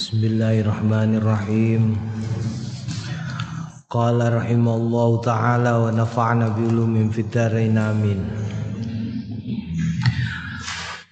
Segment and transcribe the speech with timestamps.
[0.00, 1.92] Bismillahirrahmanirrahim.
[3.84, 8.16] Qala rahimallahu taala wa nafa'na bi ulumin fid amin.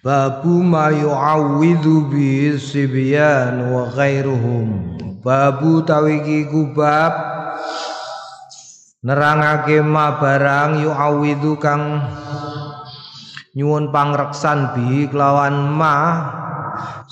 [0.01, 4.97] Babu ma yu'awwidhu bi sibyan wa ghairuhum.
[5.21, 7.13] Babu tawiki kubab
[9.05, 12.09] nerangake ma barang yu'awwidhu kang
[13.53, 15.97] nyuwun pangreksan bi kelawan ma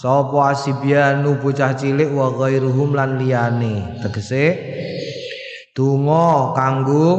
[0.06, 3.98] sapa asibyanu bocah cilik wa ghairuhum lan liyane?
[3.98, 4.54] Tegese
[5.74, 7.10] donga kanggo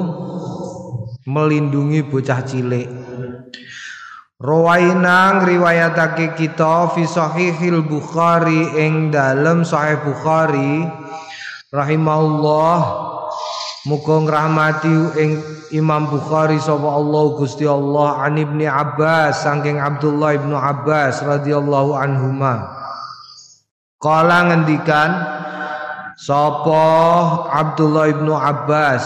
[1.28, 2.88] melindungi bocah cilik.
[4.40, 10.88] Rawaina ngriwayatake kita fi sahihil Bukhari ing dalem sahih Bukhari
[11.76, 12.80] rahimahullah
[13.88, 15.32] muga ngrahmati ing
[15.72, 22.68] Imam Bukhari sapa Allah Gusti Allah an Ibni Abbas saking Abdullah Ibnu Abbas radhiyallahu anhuma.
[23.98, 25.09] Kala ngendikan
[26.20, 26.86] sapa
[27.50, 29.03] Abdullah ibnu Abbas?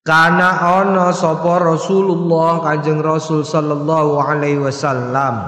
[0.00, 5.44] Kana ana sapa Rasulullah Kanjeng Rasul sallallahu alaihi wasallam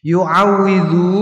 [0.00, 1.12] yu'awidhu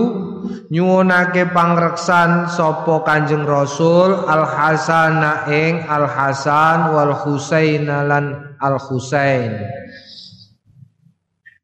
[0.71, 9.67] nyuwunake pangreksan sapa Kanjeng Rasul Al Hasana ing Al Hasan wal Husain lan Al Husain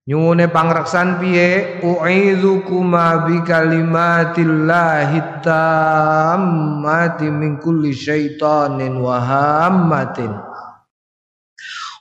[0.05, 1.81] Nyuwune pangreksan piye?
[1.81, 10.54] U'idzukuma bi kalimatillahi tammati min kulli syaitanin wa hammatin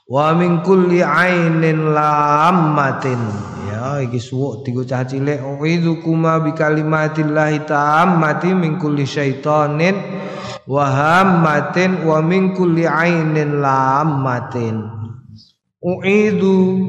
[0.04, 3.20] wa min kulli ainin lammatin.
[3.68, 5.40] Ya iki suwuk tigo cah cilik.
[5.40, 9.96] U'idzukuma bi kalimatillahi tammati min kulli syaitanin
[10.68, 15.04] wa hammatin wa min kulli ainin lammatin.
[15.84, 16.80] Uidu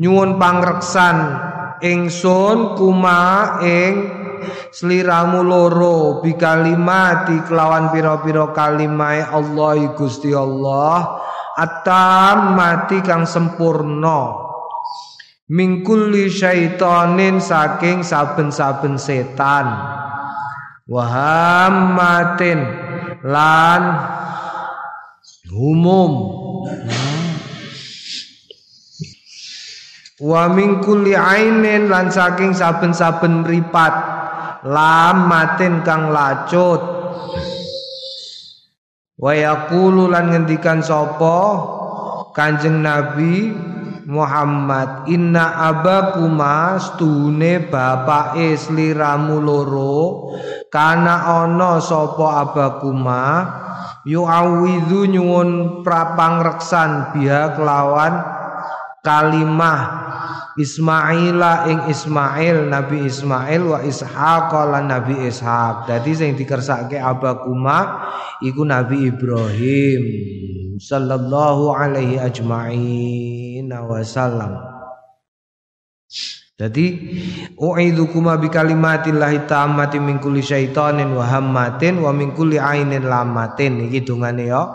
[0.00, 1.16] nyuwun pangreksan
[1.84, 3.92] ingsun kuma ing
[4.72, 11.20] sliramu loro bi kalimati kelawan pira-pira kalimahe Allah Gusti Allah
[11.60, 14.48] atam mati kang sempurna.
[15.50, 19.66] Mingkuli syaitanin saking saben-saben setan.
[20.86, 22.60] Wahammatin
[23.26, 23.82] lan
[25.50, 26.12] umum
[30.20, 33.94] Wa min kulli ainin lan saking saben-saben mripat.
[34.68, 37.00] Lamatin kang lacut.
[39.20, 41.36] Wa yaqulu lan ngendikan sapa
[42.32, 43.52] Kanjeng Nabi
[44.08, 50.32] Muhammad inna abakuma stune bapake sliramu loro
[50.72, 53.22] kana ana sapa abakuma
[54.08, 55.50] yu'awidhu nyuwun
[55.84, 58.24] prapangreksan biha kelawan
[59.04, 60.09] kalimah
[60.60, 65.88] Ismaila ing Ismail Nabi Ismail wa Ishaq lan Nabi Ishaq.
[65.88, 68.08] Dadi sing dikersake abakuma
[68.44, 70.02] iku Nabi Ibrahim
[70.76, 74.70] sallallahu alaihi ajma'in wasallam.
[76.60, 76.86] Jadi
[77.56, 84.04] u'idzukuma bi kalimatillahi tammati min kulli syaitanin wa hammatin wa min kulli ainin lamatin iki
[84.04, 84.68] dongane ya.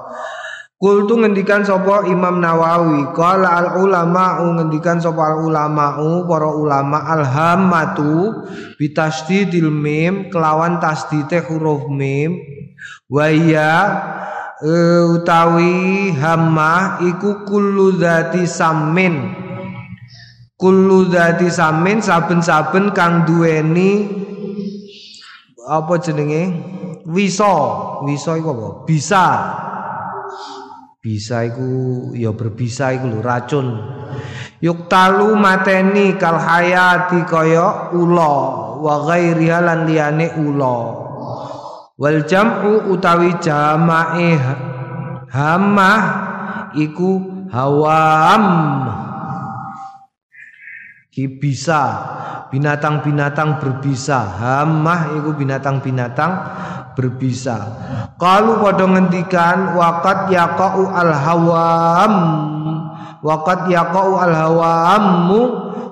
[0.85, 5.97] Kultu ngendikan sapa Imam Nawawi qala al ulama ngendikan sapa al ulama
[6.29, 8.46] para ulama alhamatu
[8.78, 12.38] bitasdidil mim kelawan tasdite huruf mim
[13.09, 13.74] wa ya
[14.62, 14.74] e,
[15.09, 19.34] utawi hamah iku kullu dzati samin
[20.53, 24.06] kullu dzati samin saben-saben kang duweni
[25.66, 26.53] apa jenenge?
[27.09, 27.57] Wisa.
[28.06, 28.68] Wisa iku apa?
[28.85, 29.25] Bisa
[31.05, 33.67] bisa iku ya berbisa iku lho racun.
[34.57, 38.33] Yuk talu mateni kal hayati kaya ula
[38.81, 41.05] wa ghairiha lan liyane ula.
[41.94, 44.33] Wal jam'u utawi jamae
[45.29, 46.01] hamah
[46.73, 47.21] iku
[47.53, 48.44] hawam
[51.15, 51.83] bisa.
[52.51, 54.19] Binatang-binatang berbisa.
[54.21, 56.31] Hamah iku binatang-binatang
[56.95, 57.57] berbisa.
[58.15, 62.13] Kalau pada ngendikan wakat yaqau al hawam
[63.19, 65.41] wakat yaqau al hawamu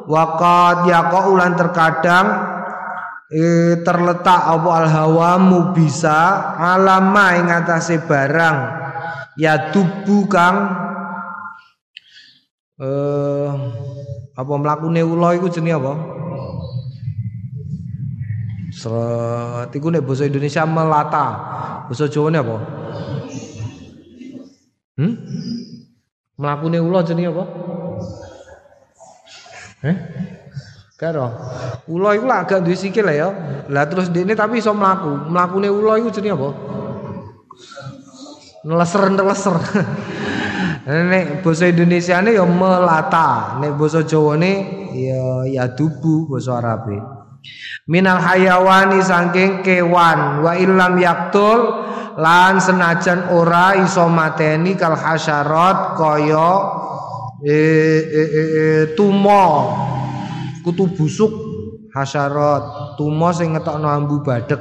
[0.07, 2.27] wakat yaqau lan terkadang
[3.27, 8.57] eh, terletak apa al hawamu bisa alama ing atase barang.
[9.35, 10.57] Ya tubuh kang.
[12.79, 13.92] Eh
[14.33, 15.93] apa mlakune ula iku jenenge apa?
[18.73, 21.27] Seret iku nek basa Indonesia melata.
[21.85, 22.57] Basa Jawa apa?
[24.97, 25.13] Hmm?
[26.33, 27.43] Mlakune ula jenenge apa?
[29.85, 29.97] Eh?
[30.97, 31.29] Karo.
[31.85, 33.29] Ula iku lah agak duwe sikil ya.
[33.69, 35.29] Lah terus dene tapi iso mlaku.
[35.29, 36.49] Mlakune ula iku jenenge apa?
[38.65, 39.57] Neleser-neleser.
[40.83, 44.51] Nek basa Indonesiane ya melata, nek basa Jawane
[44.91, 46.99] ya ya dubu basa Arabe.
[47.87, 50.43] Minal hayawani saking kewan.
[50.43, 51.87] Wa illam yaktul
[52.19, 56.51] lan senajan ora iso mateni kal hasyarat kaya
[57.47, 57.55] e,
[58.03, 58.65] e, e, e,
[58.99, 59.47] tumo.
[60.67, 61.31] Kutu busuk
[61.95, 62.99] hasyarat.
[62.99, 64.59] Tumo sing ngetokno ambu badek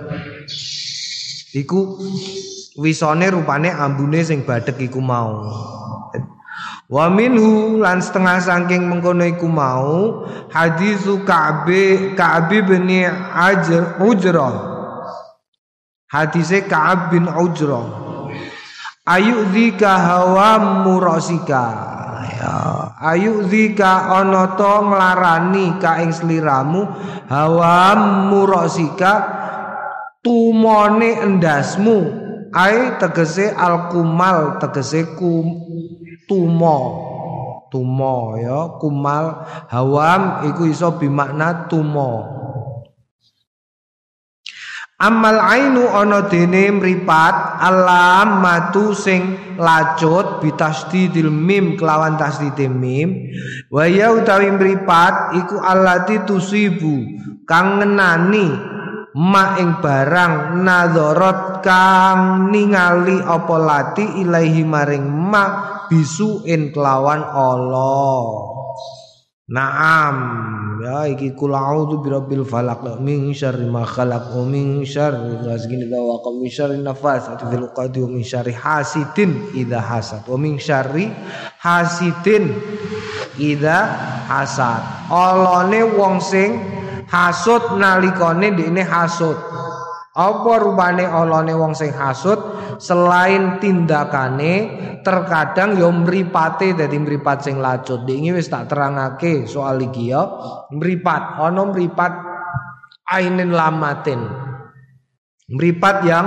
[1.51, 1.99] iku
[2.79, 5.45] wisone rupane ambune sing badek iku mau
[6.93, 12.85] Wa minhu lan setengah saking mengkono iku mau hadisu Ka'bi Ka'bi bin
[13.33, 14.55] Ajr Ujrah.
[16.13, 18.05] Hadise Ka'ab bin Ujrah.
[19.09, 21.65] Ayu dzika hawa murasika.
[22.37, 22.55] Ya,
[23.01, 26.93] ayu dzika ana to nglarani ka ing sliramu
[27.33, 27.97] hawa
[28.29, 29.13] murasika
[30.21, 32.22] tumone endasmu
[32.53, 35.57] ai tegese alkumal tegese kum
[36.29, 37.09] tumo.
[37.73, 42.29] Tumo ya kumal hawam iku iso bimakna tumo.
[45.01, 53.33] Amal ainu ana dene mripat alam matu sing lacut bitasdidil mim kelawan tasdidil mim.
[53.73, 57.09] Wa ya utawi mripat iku allati tusibu
[57.49, 58.53] kang ngenani
[59.19, 65.44] ma ing barang nadharat kang ningali apa lati ilaihi maring ma
[65.93, 68.25] bisuin kelawan Allah.
[69.53, 70.17] Naam.
[70.82, 72.99] Ya iki kul a'udzu birabbil falaq.
[73.05, 78.00] Min syarri ma khalaq wa min syarri ghasiqin idza waqa min syarri nafasati fil uqadi
[78.00, 80.25] wa min syarri hasidin idza hasad.
[80.25, 81.12] Wa min syarri
[81.61, 82.56] hasidin
[83.37, 83.79] idza
[84.26, 85.12] hasad.
[85.12, 86.81] Olone wong sing
[87.12, 89.37] hasud nalikane ndekne hasud
[90.12, 92.37] apa rupane olone wong sing hasud
[92.81, 94.55] selain tindakane
[95.00, 98.05] terkadang yo mripate dadi mripat sing lacut.
[98.05, 100.25] Dingi wis tak terangake soal iki ya.
[100.69, 102.12] Mripat ana mripat
[103.09, 104.20] ainin lamatin.
[105.53, 106.26] Mripat yang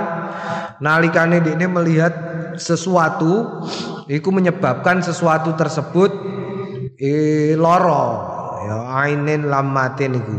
[0.81, 2.13] nalikane dekne melihat
[2.57, 3.61] sesuatu
[4.05, 6.11] iku menyebabkan sesuatu tersebut
[6.97, 8.34] eh loro
[8.65, 10.37] ya ainin lamatin iku.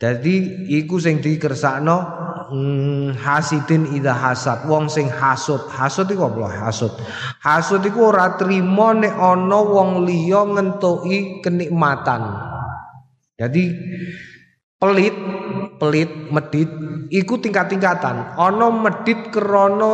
[0.00, 1.96] Dadi iku sing dikersakno
[2.50, 4.64] hmm, hasidin ida hasad.
[4.66, 5.68] Wong sing hasud.
[5.68, 6.66] Hasud iku apa?
[6.66, 6.92] Hasud.
[7.44, 12.22] Hasud iku ora trima nek ana wong liya ngentuki kenikmatan.
[13.36, 13.64] Jadi
[14.80, 15.16] pelit
[15.80, 16.70] pelit medit
[17.12, 18.36] iku tingkat-tingkatan.
[18.36, 19.92] Ana medit krana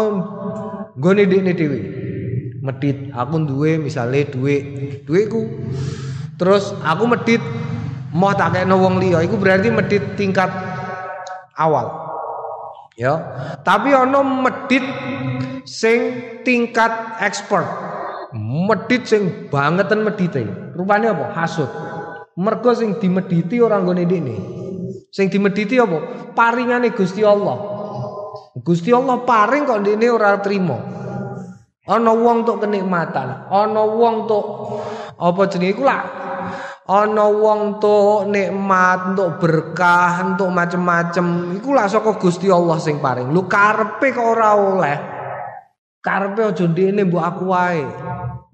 [0.94, 1.80] nggone dekne dhewe.
[2.62, 3.14] Medit.
[3.14, 4.54] Aku duwe misale duwe
[5.06, 5.42] duweku
[6.36, 7.42] terus aku medit
[8.12, 9.20] mau tak kena wong liya.
[9.24, 10.48] Iku berarti medit tingkat
[11.56, 12.08] awal.
[12.96, 13.20] Ya.
[13.60, 14.84] Tapi ono medit
[15.68, 17.66] sing tingkat expert.
[18.36, 20.44] Medit sing bangetan medite.
[20.72, 21.32] Rupanya apa?
[21.36, 21.68] Hasud.
[22.36, 24.36] Mergo sing dimediti orang nggone ini
[25.16, 26.30] sing dimediti apa?
[26.36, 27.56] Paringane Gusti Allah.
[28.60, 30.76] Gusti Allah paring kok ini ora trimo
[31.86, 34.46] ana wong tok kenikmatan ana wong tok
[35.16, 36.02] apa jenenge iku lah
[36.86, 43.34] ana wong entuk nikmat, entuk berkah, entuk macem-macem, iku lak saka Gusti Allah sing paring.
[43.34, 44.96] Lu karepe kok ora oleh.
[45.98, 47.82] Karepe aja ndekne mbok aku wae.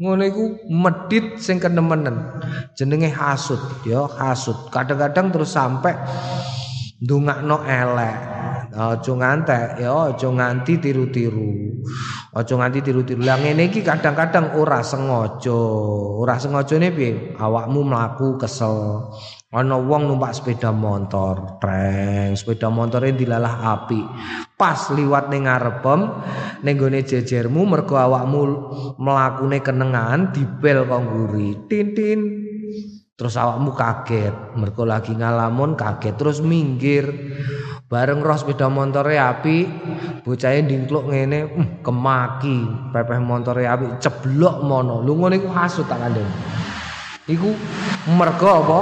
[0.00, 2.40] Ngono iku medit sing kenemenen.
[2.72, 4.72] Jenenge hasud, ya hasud.
[4.72, 5.92] Kadang-kadang terus sampai
[7.02, 8.18] ndongakno elek.
[8.72, 11.76] Aja ngantek ya, aja nganti tiru-tiru.
[12.32, 13.20] Aja nganti tiru-tiru.
[13.20, 15.60] Lah ngene iki kadang-kadang ora sengaja.
[16.16, 17.36] Ora sengajane piye?
[17.36, 19.12] Awakmu mlaku kesel.
[19.52, 24.00] Ana wong numpak sepeda motor, treng, sepeda motore dilalah api.
[24.56, 26.08] Pas liwat ning ngarepem,
[26.64, 28.40] ning gone jejermu mergo awakmu
[28.96, 31.68] mlakune kenengan dibel kok nguri.
[31.68, 32.41] Tin-tin.
[33.22, 37.06] Terus awakmu kaget, mergo lagi ngalamun kaget terus minggir.
[37.86, 39.62] Bareng roh sepeda montore api,
[40.26, 45.06] bocahe ndingkluk ngene, uh, kemaki, pepeh montore api ceblok mono.
[45.06, 46.26] Lu ngono iku hasud tak kandhen.
[47.30, 47.54] Iku
[48.18, 48.80] mergo apa?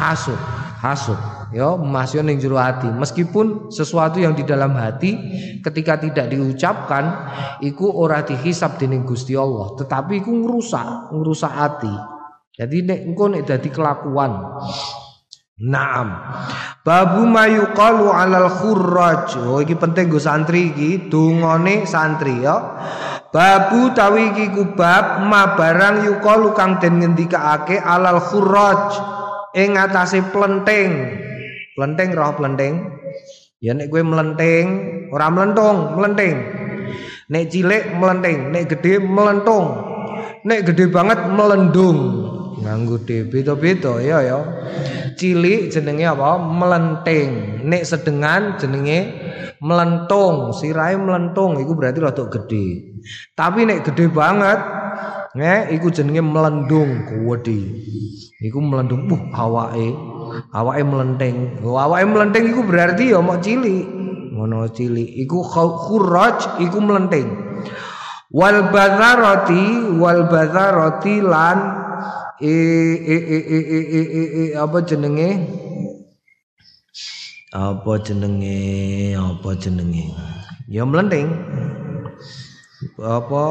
[0.00, 0.40] Hasud,
[0.80, 1.20] hasud.
[1.52, 2.88] Ya, masih ning jero hati.
[2.88, 5.20] Meskipun sesuatu yang di dalam hati
[5.60, 7.28] ketika tidak diucapkan
[7.60, 12.11] iku ora dihisab dening Gusti Allah, tetapi iku ngrusak, ngrusak hati.
[12.52, 14.32] Jadi nek engko nek dadi kelakuan
[15.62, 16.18] Naam.
[16.82, 19.38] Babu mayuqalu alal khurraj.
[19.38, 22.82] Oh iki penting go santri iki, dungane santri ya.
[23.30, 28.90] Babu tawi iki kubab ma barang yuqalu kang den ngendikaake alal khurraj
[29.54, 31.20] ing atase plenting.
[31.78, 32.98] Plenting roh plenting.
[33.62, 34.66] Ya nek kowe melenting,
[35.14, 36.34] ora melentung, melenting.
[37.30, 39.78] Nek cilik melenting, nek gede melentung.
[40.42, 41.98] Nek gede banget melendung.
[42.62, 44.38] Nganggo D beda-beda ya ya.
[45.18, 46.38] Cilik jenenge apa?
[46.38, 47.60] Melenting.
[47.66, 49.18] Nek sedengan jenenge
[49.58, 52.66] melentung, sirahe melentung iku berarti rada gede.
[53.34, 54.58] Tapi nek gede banget,
[55.34, 57.60] nge iku jenenge melendung kuwedi.
[58.42, 59.90] Iku melendung uh awake
[60.54, 61.62] awake melenting.
[61.62, 63.86] Oh, awake melenting iku berarti ya mau cilik.
[64.32, 65.06] Ngono cilik.
[65.22, 67.26] Iku khuraj iku melenting.
[68.32, 71.58] Wal bazarati wal bazarati lan
[72.42, 72.54] e
[72.98, 75.30] e e e e e, e, e apa jenenge?
[77.54, 78.58] Apa jenenge?
[79.14, 80.10] Apa jenenge?
[80.66, 81.30] Ya melenting.
[82.98, 83.42] Apa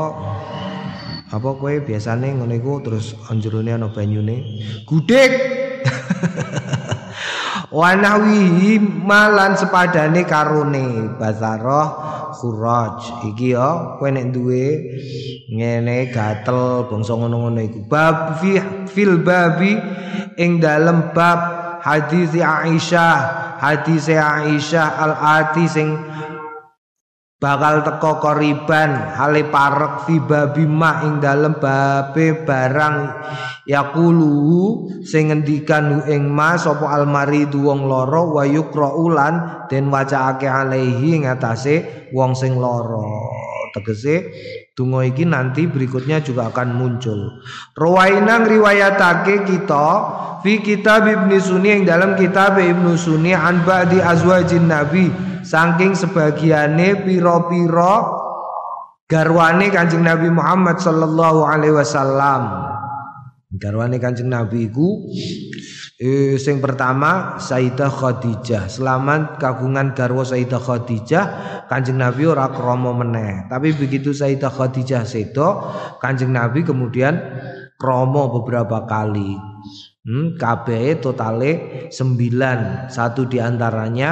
[1.31, 4.43] apa kowe biasane ngono iku terus anjurune ana banyune
[4.83, 5.31] gudeg
[7.71, 11.87] wanawi malan sepadane karone basaroh
[12.35, 13.23] khuraj.
[13.31, 14.65] Iki ya kowe nek duwe
[15.47, 17.79] ngene gatel bangsa ngono-ngono iku.
[17.87, 18.59] Bab fi
[18.91, 19.79] fil babi
[20.35, 21.39] ing dalem bab
[21.79, 23.39] hadis Aisyah.
[23.61, 25.95] Hadis Aisyah al ati sing
[27.41, 32.97] bakal teko koriban hale parek fi babi ma ing dalem babe barang
[33.65, 42.05] yaqulu sing ngendikan ing ma sapa almari wong loro wa yukraulan den wacaake alaihi ngatasé
[42.13, 43.09] wong sing loro
[43.73, 44.29] tegese
[44.73, 47.43] donga iki nanti berikutnya juga akan muncul
[47.75, 49.87] rawaina riwayatake kita
[50.41, 55.11] fi kitab Ibnu Sunni yang dalam kitab Ibnu Sunni an ba'di azwajin nabi
[55.45, 58.21] saking sebagiane piro-piro
[59.11, 62.71] garwane Kanjeng Nabi Muhammad sallallahu alaihi wasallam.
[63.51, 65.03] Garwane Kanjeng Nabi iku
[66.01, 68.65] eh, sing pertama Sayyidah Khadijah.
[68.65, 71.25] Selamat kagungan garwa Sayyidah Khadijah,
[71.69, 73.45] Kanjeng Nabi ora kromo meneh.
[73.45, 75.69] Tapi begitu Sayyidah Khadijah sedo,
[76.01, 77.21] Kanjeng Nabi kemudian
[77.77, 79.37] kromo beberapa kali.
[80.01, 84.09] Hmm, KB totale 9 Satu di antaranya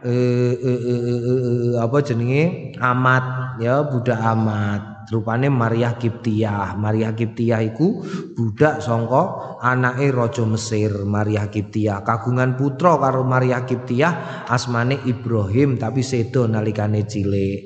[0.00, 3.24] eh, eh, eh, eh, eh, apa jenenge amat
[3.60, 4.95] ya budak amat.
[5.06, 6.74] Rupane Maria Kiptiah.
[6.74, 8.02] Maria Kiptiah iku
[8.34, 12.02] budak songko anake raja Mesir Maria Kiptiah.
[12.02, 17.60] Kagungan putra karo Maria Kiptiah asmane Ibrahim tapi sedo nalikane cilik.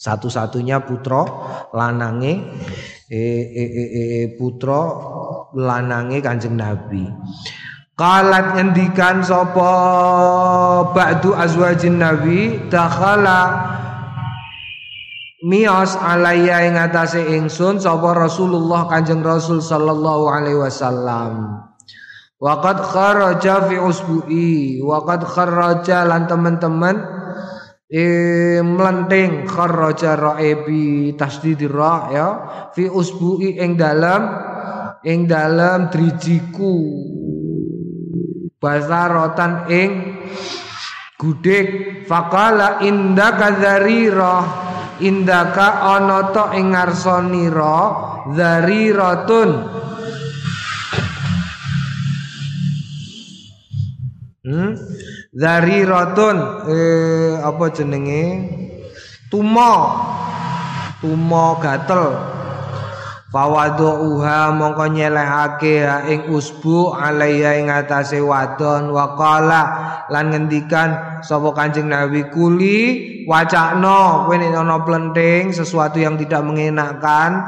[0.00, 1.20] Satu-satunya putra
[1.76, 2.32] lanange
[3.12, 4.80] eh, eh, eh, eh, putra
[5.52, 7.04] lanange Kanjeng Nabi.
[8.00, 9.68] Kalat ngendikan sapa
[10.96, 13.69] ba'du azwajin Nabi dakhala
[15.40, 21.64] mios alaya ing atase ingsun sapa Rasulullah Kanjeng Rasul sallallahu alaihi wasallam.
[22.40, 26.96] Waqad kharaja fi usbu'i, waqad kharaja lan teman-teman
[27.90, 32.28] eh melenting kharaja ra'ibi tasdid ra ya
[32.72, 34.24] fi usbu'i ing dalam
[35.04, 36.76] ing dalam drijiku.
[38.60, 39.90] Basarotan ing
[41.16, 41.68] gudeg.
[42.08, 44.68] Faqala indaka dzarira
[45.00, 47.76] indaka ana ta ing ngarsanira
[48.30, 49.50] dzariratun
[54.44, 54.72] hmm?
[55.30, 58.24] Dzariratun eh apa jenenge?
[59.30, 59.74] Tumo
[60.98, 62.18] tumo gatel.
[63.30, 68.90] Fawaduha mongko nyelehake ing usbu alaiya ing atase wadon.
[68.90, 69.62] Waqala
[70.10, 72.78] lan ngendikan sapa Kanjeng Nabi kuli
[73.30, 77.38] wacakno kowe nek ana plenting sesuatu yang tidak mengenakkan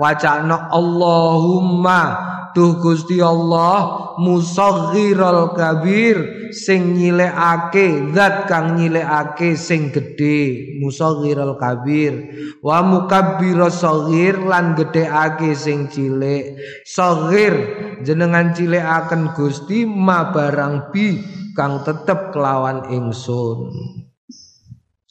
[0.00, 11.60] wacakno Allahumma Duh Gusti Allah musaghirul kabir sing nyilekake zat kang nyilekake sing gedhe musaghirul
[11.60, 12.16] kabir.
[12.64, 16.56] Wa mukabbiras saghir lan gedheake sing cilik.
[16.88, 17.52] Saghir
[18.00, 21.20] jenengan cilekaken Gusti ma barang bi
[21.52, 24.05] kang tetep kelawan ingsun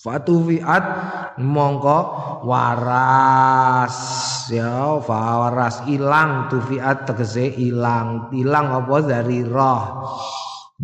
[0.06, 0.86] Fatufiat
[1.42, 2.00] mongko
[2.46, 3.98] waras.
[4.54, 5.82] Ya waras.
[5.90, 8.30] Ilang tufiat tegese ilang.
[8.38, 9.02] Ilang apa?
[9.02, 10.06] Dari roh.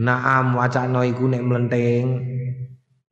[0.01, 2.05] Naam wacana iku nek mlenting.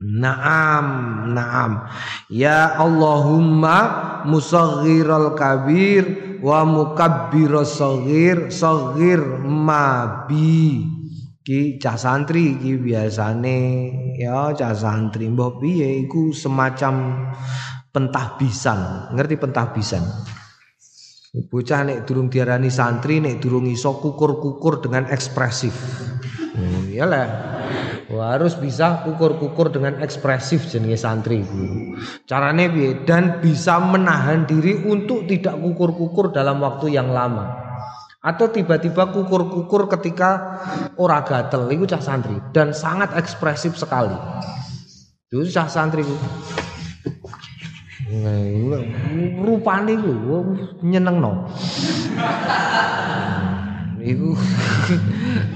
[0.01, 0.85] Naam
[1.29, 1.85] naam.
[2.33, 3.77] Ya Allahumma
[4.25, 10.98] musaghiral kabir wa mukabbiras saghir saghir mabi
[11.49, 13.57] Ki cah santri iki biasane
[14.21, 17.25] ya cah santri mbah piye iku semacam
[17.89, 19.09] pentahbisan.
[19.17, 20.05] Ngerti pentahbisan?
[21.49, 25.73] Bocah nek durung diarani santri nek durung iso kukur-kukur dengan ekspresif.
[26.53, 27.25] Hmm, iyalah.
[28.13, 31.97] Wah, harus bisa kukur-kukur dengan ekspresif jenenge santri itu.
[32.29, 33.01] Carane piye?
[33.09, 37.68] Dan bisa menahan diri untuk tidak kukur-kukur dalam waktu yang lama.
[38.29, 40.61] Atau tiba-tiba kukur-kukur ketika
[41.01, 44.13] ora gatel itu cah santri dan sangat ekspresif sekali.
[45.33, 46.13] Itu cah santri itu.
[49.41, 50.13] Rupane iku
[50.85, 51.49] nyenengno.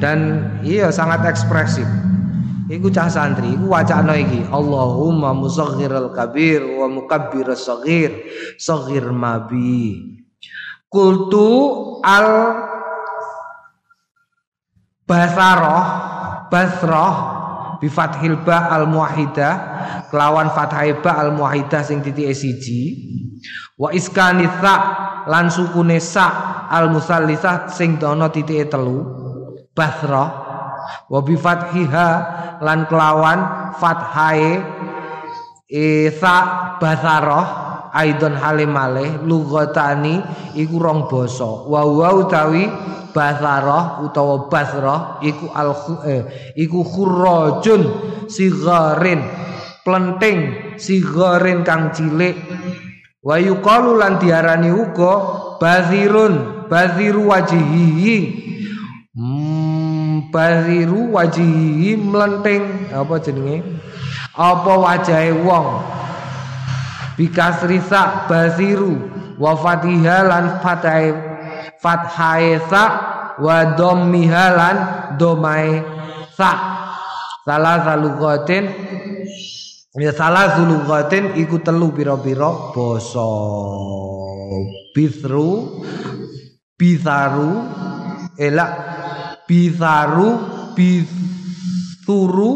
[0.02, 0.20] Dan
[0.66, 1.86] iya sangat ekspresif.
[2.74, 4.50] Iku cah santri, iku wacana iki.
[4.50, 8.10] Allahumma musaghirul kabir wa mukabbiras saghir,
[8.58, 10.23] saghir mabi.
[10.94, 11.50] Kultu
[12.06, 12.28] al
[15.10, 15.86] Basaroh
[16.54, 17.16] Basroh
[17.82, 19.54] bifathil ba al muwahidah
[20.14, 23.10] kelawan fathai ba al muwahidah sing titik siji.
[23.76, 24.76] Wa iskanitha
[25.26, 25.98] lan sukune
[26.70, 29.04] al musallitsah sing dono titik telu
[29.74, 30.30] basroh
[31.10, 32.08] wa bifathiha
[32.62, 33.40] lan kelawan
[33.82, 34.62] fathai
[35.68, 36.38] isa
[36.78, 40.20] basaroh aidon halimale lugatani
[40.58, 41.70] iku rong basa.
[41.70, 42.66] Wa wa utawi
[43.14, 45.78] basarah utawa basrah iku al
[46.10, 46.22] eh,
[46.58, 47.82] iku khurrajun
[48.26, 49.22] sigarin
[49.86, 50.40] plenting
[50.82, 52.34] sigarin kang cilik.
[53.24, 55.14] Wa yuqalu lan diarani uga
[55.56, 58.18] bazirun baziru wajihi
[59.16, 63.64] hmm, baziru wajihi mlenting apa jenenge?
[64.34, 65.68] Apa wajahe wong
[67.18, 68.98] bikasrisa baziru
[69.38, 71.14] wa fatiha lan fathai
[71.82, 72.84] fathai sa
[73.42, 74.78] wa dhammiha lan
[75.18, 75.82] domai
[76.34, 76.52] sa
[77.46, 78.70] salah salugatin
[79.98, 83.30] ya salah salugatin iku telu pira-pira basa.
[84.94, 85.82] Bisru
[86.78, 87.66] bisaru
[88.38, 88.72] elak
[89.50, 90.30] bisaru
[90.78, 92.52] bisuru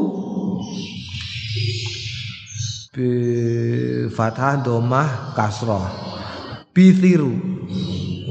[2.97, 5.85] bi fathah domah kasroh
[6.73, 7.57] bisiru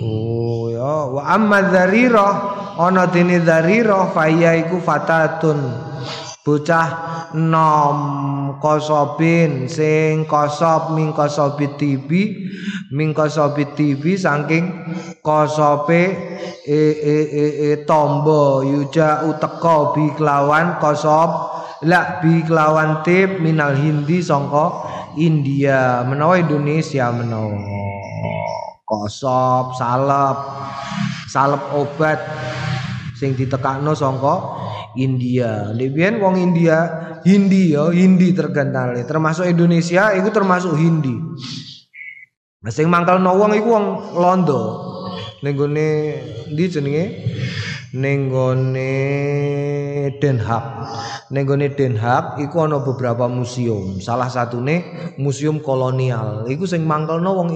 [0.07, 1.09] Oh ya.
[1.11, 2.35] Wa amma dzarirah
[2.79, 5.59] ana dene dzarirah faya iku fatatun.
[6.47, 6.89] Bocah
[7.35, 7.99] nom
[8.63, 12.47] kosobin sing kosob ming kosobit tibi
[12.95, 14.71] ming kosobit tibi saking
[15.27, 16.05] kosope
[16.63, 23.77] e e e, e tombo yuja uteka bi kelawan kosob la bi kelawan tip minal
[23.77, 24.89] hindi sangka
[25.21, 27.57] India menawa Indonesia menawa
[28.87, 30.39] kosop, salep,
[31.27, 32.23] salep obat
[33.19, 34.57] sing ditekakno sangka
[34.97, 35.71] India.
[35.77, 36.89] Libian wong India,
[37.23, 38.97] Hindi ya, Hindi terkenal.
[39.05, 41.15] Termasuk Indonesia itu termasuk Hindi.
[42.65, 43.87] Nah, sing mangkalno wong iku wong
[44.17, 44.63] Londo.
[45.45, 45.89] Ning gone
[46.49, 47.05] ndi jenenge?
[47.93, 48.89] Ning gone
[50.17, 50.67] Den Haag.
[51.29, 54.01] Ning gone Den Haag iku ana beberapa museum.
[54.01, 56.49] Salah satune museum kolonial.
[56.49, 57.51] Iku sing mangkelno wong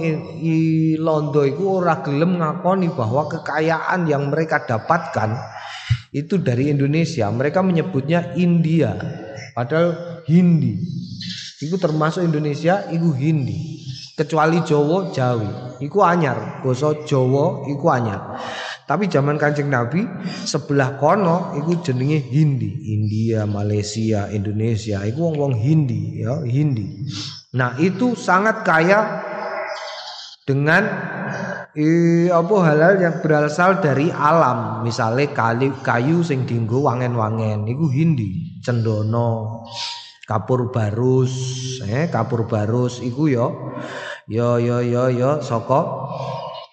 [1.01, 5.33] Londo iku ora gelem ngakoni bahwa kekayaan yang mereka dapatkan
[6.13, 7.33] itu dari Indonesia.
[7.33, 8.93] Mereka menyebutnya India.
[9.57, 10.77] Padahal Hindi.
[11.61, 13.81] Iku termasuk Indonesia, iku Hindi.
[14.15, 15.79] Kecuali Jawa, Jawi.
[15.81, 16.61] Iku anyar.
[16.61, 18.37] Basa Jawa iku anyar.
[18.91, 20.03] Tapi zaman Kanjeng Nabi
[20.43, 27.07] sebelah kono iku jenenge Hindi, India, Malaysia, Indonesia, iku wong-wong Hindi ya, Hindi.
[27.55, 29.23] Nah, itu sangat kaya
[30.43, 30.83] dengan
[31.71, 34.83] eh, apa halal yang berasal dari alam.
[34.83, 39.63] Misalnya kayu, kayu sing dinggo wangen-wangen iku Hindi, cendono,
[40.27, 41.33] kapur barus,
[41.85, 43.47] eh kapur barus iku ya
[44.29, 45.81] ya ya ya ya saka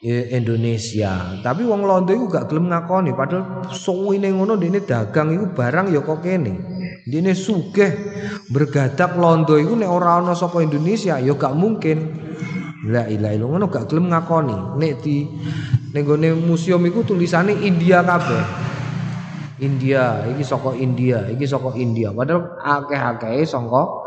[0.06, 1.42] Indonesia.
[1.42, 6.00] Tapi wong Londo iku gak gelem ngakoni padahal suwine ngono dene dagang iku barang ya
[6.06, 6.54] kok kene.
[7.02, 7.90] Dene sugih
[8.54, 12.14] bergadak Londo iku nek ora ana saka Indonesia ya gak mungkin.
[12.86, 14.78] La ilaha illallah ngono gak gelem ngakoni.
[14.78, 15.26] Nek di
[15.90, 16.06] ning
[16.46, 18.77] museum iku tulisane India kabeh.
[19.58, 22.14] India, iki saka India, iki saka India.
[22.14, 24.06] Padahal akeh-akeh saka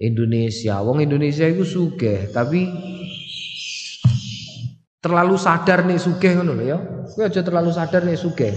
[0.00, 0.80] Indonesia.
[0.80, 2.64] Wong Indonesia iku sugih, tapi
[5.00, 6.78] terlalu sadar nih sugih ngono lho ya.
[7.12, 8.52] Kowe aja terlalu sadar nih sugih.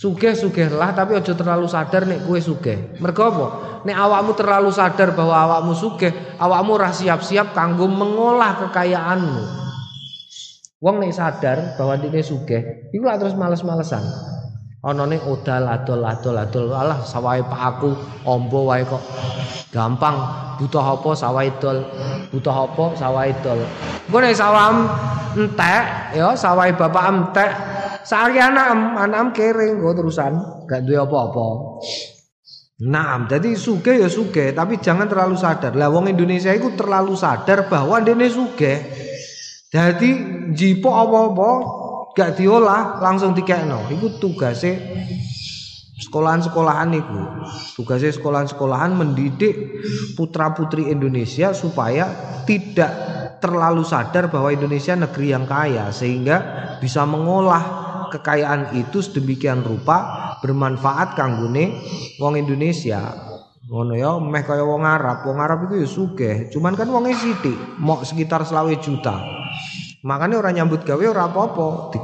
[0.00, 0.32] Sugih
[0.72, 2.96] lah tapi aja terlalu sadar nih kowe sugih.
[3.00, 3.46] Mergo apa?
[3.88, 9.44] Nek awakmu terlalu sadar bahwa awakmu sugih, awakmu ora siap-siap kanggo mengolah kekayaanmu.
[10.80, 14.04] Wong nek sadar bahwa dene sugih, iku terus males-malesan.
[14.80, 16.64] Ana ning odal adol adol adol.
[16.72, 17.92] Alah sawahe pak aku
[18.24, 19.00] ombo wae kok.
[19.70, 20.16] Gampang.
[20.60, 21.10] Butuh apa?
[21.16, 21.76] Sawah idol
[22.32, 22.84] butuh apa?
[22.96, 23.64] Sawah idol
[24.10, 24.74] engko nek sawah
[25.38, 25.84] entek
[26.18, 27.50] ya sawah bapak entek.
[28.02, 30.32] Sari anak anak kering kok terusan.
[30.66, 31.46] Gak duwe apa-apa.
[32.80, 35.76] Nah, jadi suge ya suge, tapi jangan terlalu sadar.
[35.76, 38.80] Lah wong Indonesia itu terlalu sadar bahwa dene suge.
[39.68, 40.10] Jadi
[40.56, 41.50] jipo apa-apa
[42.16, 43.90] gak diolah langsung dikekno.
[43.90, 44.76] Iku tugasnya
[46.00, 47.20] sekolahan-sekolahan itu.
[47.76, 49.84] Tugasnya sekolahan-sekolahan mendidik
[50.16, 52.08] putra-putri Indonesia supaya
[52.48, 52.90] tidak
[53.40, 56.36] terlalu sadar bahwa Indonesia negeri yang kaya sehingga
[56.78, 61.80] bisa mengolah kekayaan itu sedemikian rupa bermanfaat kanggone
[62.20, 63.00] wong Indonesia
[63.70, 67.54] ngono ya meh kaya wong Arab wong Arab itu ya sugih cuman kan wonge sithik
[67.78, 69.14] mau sekitar selawe juta
[70.04, 71.68] makanya orang nyambut gawe ora apa-apa.
[71.92, 71.98] Di,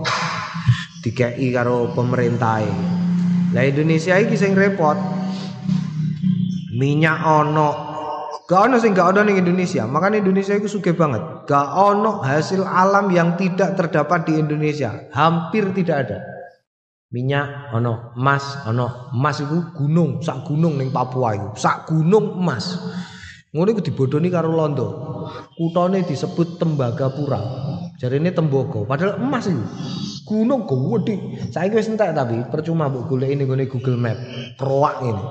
[1.06, 2.60] dikei karo pemerintah
[3.54, 4.98] lah Indonesia iki sing repot.
[6.76, 7.70] Minyak ono.
[8.46, 9.88] Gak ono sing gak ono ning Indonesia.
[9.88, 11.48] Makanya Indonesia itu sugih banget.
[11.48, 15.08] Gak ono hasil alam yang tidak terdapat di Indonesia.
[15.14, 16.18] Hampir tidak ada.
[17.16, 19.14] Minyak ono emas ono.
[19.14, 22.76] Emas itu gunung sak gunung ning Papua itu sak gunung emas.
[23.56, 24.88] Ngono iku dibodoni karo Londo.
[25.56, 27.40] Kutane disebut Tembagapura
[27.96, 29.64] jarine Tembogo padahal emas itu
[30.26, 34.18] gunung gede saiki wis entek tapi percuma mbok golek ini Google Map
[34.58, 35.24] kroak ini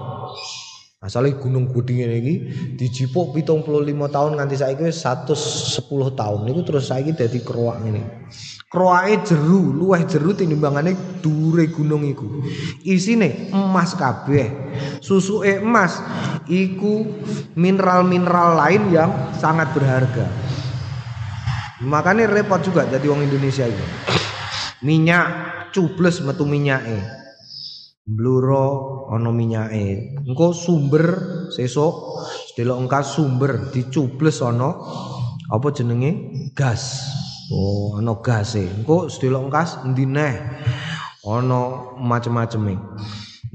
[1.05, 2.35] Asale gunung gede ngene iki
[2.81, 3.69] dijipuk 75
[4.09, 5.85] tahun nganti saiki wis 110
[6.17, 8.25] tahun niku terus saiki dadi kroak ngene.
[8.65, 12.25] Kroake jeru, luweh jeru tinimbangane dure gunung iku.
[12.81, 14.49] Isine emas kabeh.
[14.97, 16.01] Susuke emas
[16.49, 17.05] iku
[17.53, 20.25] mineral-mineral lain yang sangat berharga.
[21.83, 23.85] Makanya repot juga jadi wong Indonesia itu.
[24.87, 25.27] Minyak
[25.75, 27.25] cubles metu minyake.
[28.05, 30.13] bluro ana minyake.
[30.29, 31.17] Engko sumber
[31.49, 32.21] sesuk
[32.53, 34.77] delok engkas sumber dicubles ana
[35.49, 36.31] apa jenenge?
[36.53, 37.01] Gas.
[37.49, 38.69] Oh ana gas e.
[38.69, 40.37] Engko delok engkas endi neh?
[41.25, 42.77] Ana macem-maceme.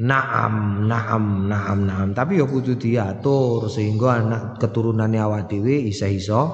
[0.00, 2.08] Naam, naam, naam, naam.
[2.16, 6.50] Tapi ya kudu diatur sehingga anak keturunannya awak dhewe isa-isa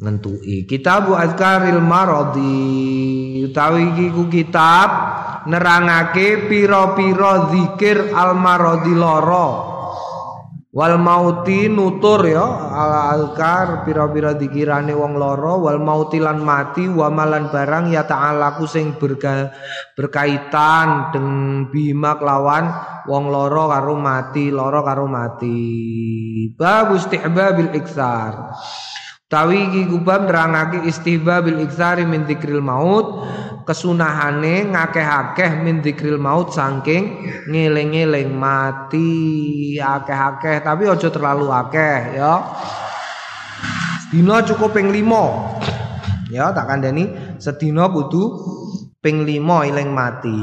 [0.00, 0.64] ngentui.
[0.64, 3.44] Kitab Azkaril Maradi.
[3.44, 4.88] Utawi iki ku kitab
[5.48, 9.48] nerangake pira-pira zikir almarodi loro
[10.70, 17.10] wal mauti nutur ya al alkar pira-pira dikirane wong loro wal mauti lan mati wa
[17.10, 19.50] malan barang ya ta'alaku sing berga,
[19.98, 22.70] berkaitan dengan bima lawan
[23.10, 25.58] wong loro karo mati loro karo mati.
[26.54, 28.54] Bab istihbabil iksar
[29.30, 33.30] Tawi iki kubab nerangake istihbabil iksari min dzikril maut
[33.62, 39.78] kesunahane ngakeh-akeh min dzikril maut saking ngeling-eling mati.
[39.78, 42.42] Akeh-akeh tapi aja terlalu akeh ya.
[44.02, 48.34] Sedina cukup ping 5 ya tak kandhani sedina kudu
[48.98, 50.42] ping 5 eling mati.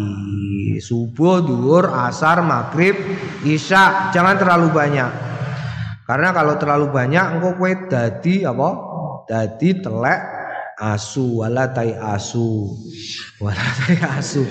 [0.80, 2.96] Subuh duhur asar maghrib
[3.44, 5.27] isya jangan terlalu banyak
[6.08, 8.70] karena kalau terlalu banyak engkau kue dadi apa?
[9.28, 10.22] Dadi telek
[10.80, 12.72] asu wala tai asu.
[13.44, 14.48] Wala tai asu.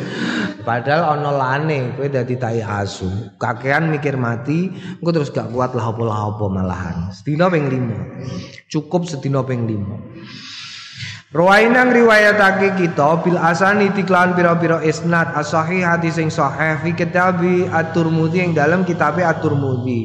[0.69, 3.09] Padahal ono lane kowe dadi tai asu.
[3.41, 4.69] Kakean mikir mati
[5.01, 6.97] engko terus gak kuat lah apa-apa malahan.
[7.09, 15.27] Sedina ping 5 cukup sedina ping 5 Rawainang riwayatake kita bil asani tiklan pira-pira isnad
[15.37, 20.01] as-sahih hadis sing sahih fi kitabi at-Tirmidzi yang dalam kitab at-Tirmidzi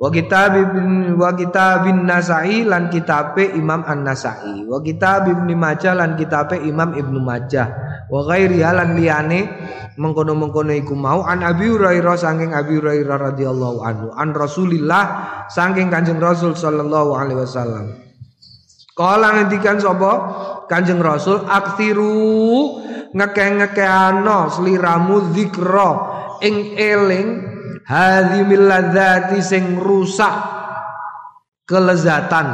[0.00, 4.64] wa kitab ibn wa kitab bin Nasai lan kitabe Imam An-Nasai.
[4.64, 7.68] Wa kitab Ibnu Majah lan kitabe Imam Ibnu Majah.
[8.08, 9.40] Wa ghairi lan liyane
[10.00, 15.04] mengkono-mengkono iku mau an Abi Hurairah saking Abi Hurairah radhiyallahu anhu an Rasulillah
[15.52, 18.00] saking Kanjeng Rasul sallallahu alaihi wasallam.
[18.96, 20.12] Kala ngendikan sapa?
[20.64, 22.80] Kanjeng Rasul aksiru
[23.12, 25.90] ngekeh-ngekehano sliramu zikra
[26.40, 27.49] ing eling
[27.90, 30.34] hadhimil ladzati sing rusak
[31.66, 32.46] kelezatan.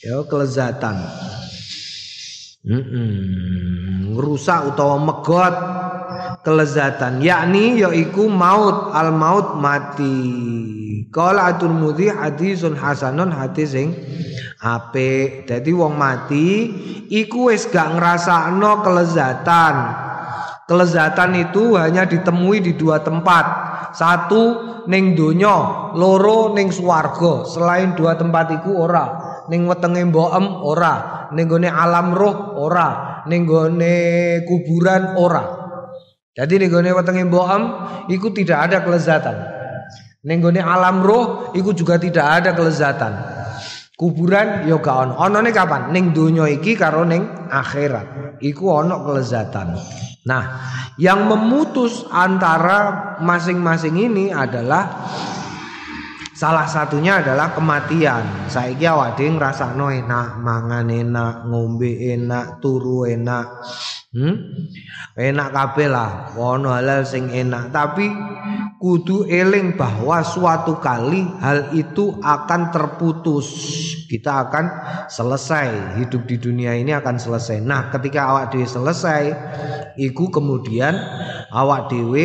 [0.00, 0.96] Ya kelezatan.
[2.66, 4.18] Mm -mm.
[4.18, 5.54] rusak utawa megot
[6.42, 7.20] kelezatan.
[7.20, 10.18] Yakni yaiku maut al maut mati.
[11.12, 13.94] Kala atur mudhi hadisun hasanun hadis sing
[14.58, 15.46] apik.
[15.46, 16.72] Dadi wong mati
[17.12, 20.05] iku wis gak ngrasakno kelezatan
[20.66, 24.42] kelezatan itu hanya ditemui di dua tempat satu
[24.92, 27.48] ning donya, loro ning swarga.
[27.48, 29.38] Selain dua tempat iku ora.
[29.48, 33.94] Ning wetenge mbokem ora, ning gone alam roh ora, ning gone
[34.44, 35.44] kuburan ora.
[36.36, 37.62] Jadi ning gone wetenge mbokem
[38.10, 39.36] iku tidak ada kelezatan.
[40.26, 43.35] Ning gone alam roh iku juga tidak ada kelezatan.
[43.96, 45.14] Kuburan yo gak ono.
[45.16, 45.88] Onone kapan?
[45.88, 48.36] Ning donya iki karo ning akhirat.
[48.44, 49.72] Iku ono kelezatan.
[50.28, 50.44] Nah,
[51.00, 55.08] yang memutus antara masing-masing ini adalah
[56.36, 58.52] Salah satunya adalah kematian.
[58.52, 63.64] Saiki awak dhewe ngrasakno enak, mangan enak, ngombe enak, turu enak.
[64.12, 64.36] Hmm?
[65.16, 68.04] Enak kabeh lah, ono halal sing enak, tapi
[68.76, 73.48] kudu eling bahwa suatu kali hal itu akan terputus.
[74.04, 74.64] Kita akan
[75.08, 77.64] selesai hidup di dunia ini akan selesai.
[77.64, 79.32] Nah, ketika awak dhewe selesai,
[79.96, 81.00] iku kemudian
[81.48, 82.24] awak dhewe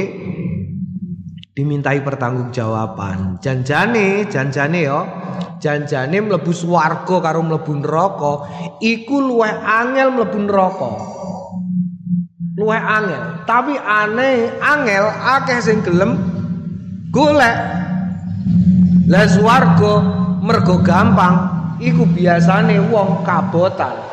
[1.52, 3.44] dimintai pertanggungjawaban.
[3.44, 5.02] Janjane, janjane yo,
[5.60, 8.34] janjane mlebu swarga karo mlebu neraka
[8.80, 10.92] iku luwih angel mlebu neraka.
[12.56, 16.20] Luwih angel, tapi aneh angel akeh sing gelem
[17.12, 17.58] golek.
[19.12, 19.94] Lah swarga
[20.40, 21.36] mergo gampang
[21.84, 24.11] iku biasane wong kabotan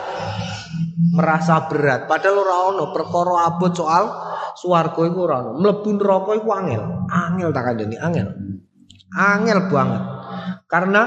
[1.15, 4.05] merasa berat padahal ora ono perkara abot soal
[4.59, 5.51] swarga iku ora ono.
[5.63, 6.83] Mlebu neraka iku angel.
[7.07, 8.29] Angel tak kandhani, angel.
[9.15, 10.03] Angel banget.
[10.67, 11.03] Karena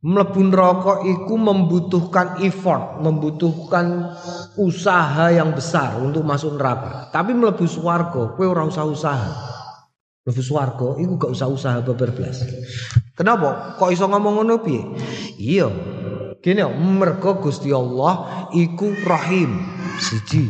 [0.00, 4.16] mlebu neraka iku membutuhkan effort, membutuhkan
[4.56, 7.12] usaha yang besar untuk masuk neraka.
[7.12, 9.30] Tapi mlebu swarga kowe ora usah usaha.
[10.24, 12.42] Mlebu swarga iku gak usah usaha beberblas.
[13.16, 13.78] Kenapa?
[13.80, 14.82] Kok iso ngomong ngono piye?
[15.40, 15.68] Iya.
[16.46, 19.66] Gini, mergo Gusti Allah iku Rahim.
[19.98, 20.46] Siji,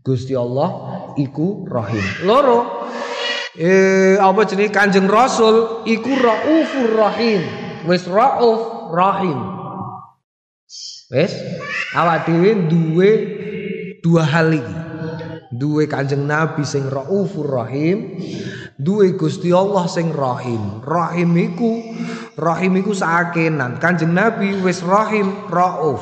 [0.00, 2.24] Gusti Allah iku Rahim.
[2.24, 2.88] Loro
[3.52, 7.44] eh apa jenenge Kanjeng Rasul iku Raufur Rahim.
[7.84, 9.36] Wis Rauf Rahim.
[11.12, 11.36] Wis
[11.92, 13.10] awak dhewe duwe
[14.00, 14.76] dua hal iki.
[15.52, 18.16] Duwe Kanjeng Nabi sing Raufur Rahim,
[18.80, 20.80] duwe Gusti Allah sing Rahim.
[20.82, 21.80] Rahim iku
[22.40, 23.76] Rahim iku sakenan.
[23.76, 26.00] Kanjeng Nabi wis Rahim Rauf.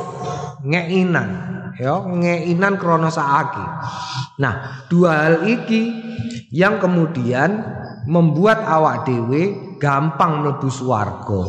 [0.62, 1.30] Ngeinan
[1.78, 3.66] ya ngeinan krono saaki.
[4.42, 5.94] Nah, dua hal iki
[6.50, 7.62] yang kemudian
[8.08, 11.42] membuat awak dewe gampang mlebu swarga.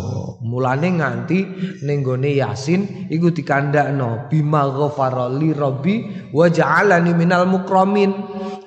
[0.46, 1.39] Mulane nganti
[1.84, 8.13] ning gone Yasin iku dikandakno bima ghafara li rabbi wa ja'alani minal mukramin.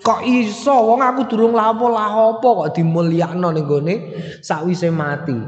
[0.03, 3.95] Kok iso wong aku durung lapo-lapo kok dimulyakno ning gone
[4.43, 5.39] sakwise mati.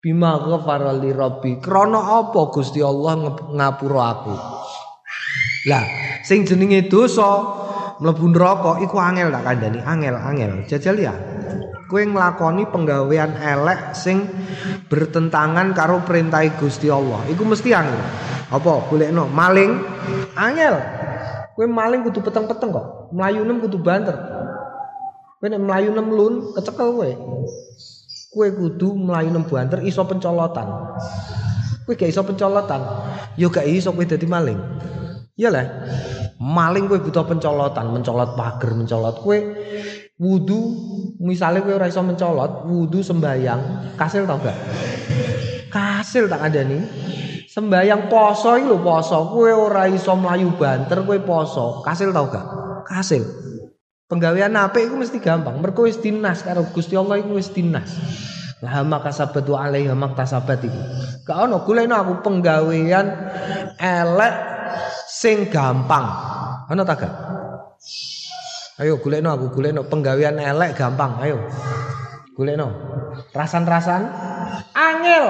[0.00, 1.60] Bima ghafara li rabbi.
[1.60, 4.34] Krana apa Gusti Allah ngapura aku?
[5.68, 5.84] Lah,
[6.24, 7.67] sing jenenge dosa
[7.98, 10.52] mlebu neraka iku angel tak kandhani, angel, angel.
[10.66, 11.14] Jajal ya.
[11.88, 14.28] Kowe nglakoni penggawean elek sing
[14.92, 17.24] bertentangan karo perintah Gusti Allah.
[17.32, 17.98] Iku mesti angel.
[18.52, 18.88] Apa?
[18.88, 19.82] Golekno maling,
[20.36, 20.76] angel.
[21.56, 22.86] Kowe maling kudu peteng-peteng kok.
[23.10, 24.14] Mlayu nem kudu banter.
[25.40, 27.10] Kowe nek mlayu nem lun, kecekel kowe.
[28.36, 30.68] Kowe kudu mlayu nem banter iso pencolotan.
[31.88, 32.84] Kowe gak iso pencolotan,
[33.40, 34.60] yo gak iso kowe dadi maling.
[35.40, 35.66] Iya lah.
[36.38, 39.38] Maling kowe butuh pencolotan, mencolot pagar, mencolot kowe
[40.22, 40.60] wudu
[41.18, 44.54] misalnya kowe ora iso mencolot, wudu sembayang, kasil tau gak?
[45.66, 46.82] Kasil tak ada nih.
[47.50, 52.46] Sembayang poso iki lho poso, kowe ora iso mlayu banter kowe poso, kasil tau gak?
[52.86, 53.26] Kasil.
[54.06, 57.98] Penggawean apik iku mesti gampang, mergo wis dinas karo Gusti Allah iku wis dinas.
[58.62, 60.80] Lah maka sabat wa alaihi maktasabat iku.
[61.26, 63.06] Gak ono aku penggawean
[63.78, 64.34] elek
[65.10, 66.27] sing gampang.
[66.68, 67.12] Ana ta gak?
[68.78, 71.40] Ayo golekno aku golekno penggawean elek gampang, ayo.
[72.36, 72.68] Golekno.
[73.32, 74.04] Rasan-rasan
[74.76, 75.24] angel.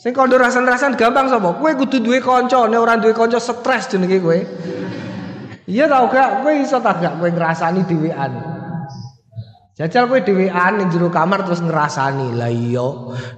[0.00, 1.60] Sing kondo rasan-rasan gampang sapa?
[1.60, 4.38] Kowe kudu duwe kanca, nek ora duwe kanca stres jenenge kowe.
[5.68, 6.40] Iya tau gak?
[6.40, 8.32] Kowe iso ta gak kowe ngrasani dhewean?
[9.78, 12.34] Jajal kowe dhewean ning jero kamar terus ngrasani.
[12.34, 12.82] Lah iya,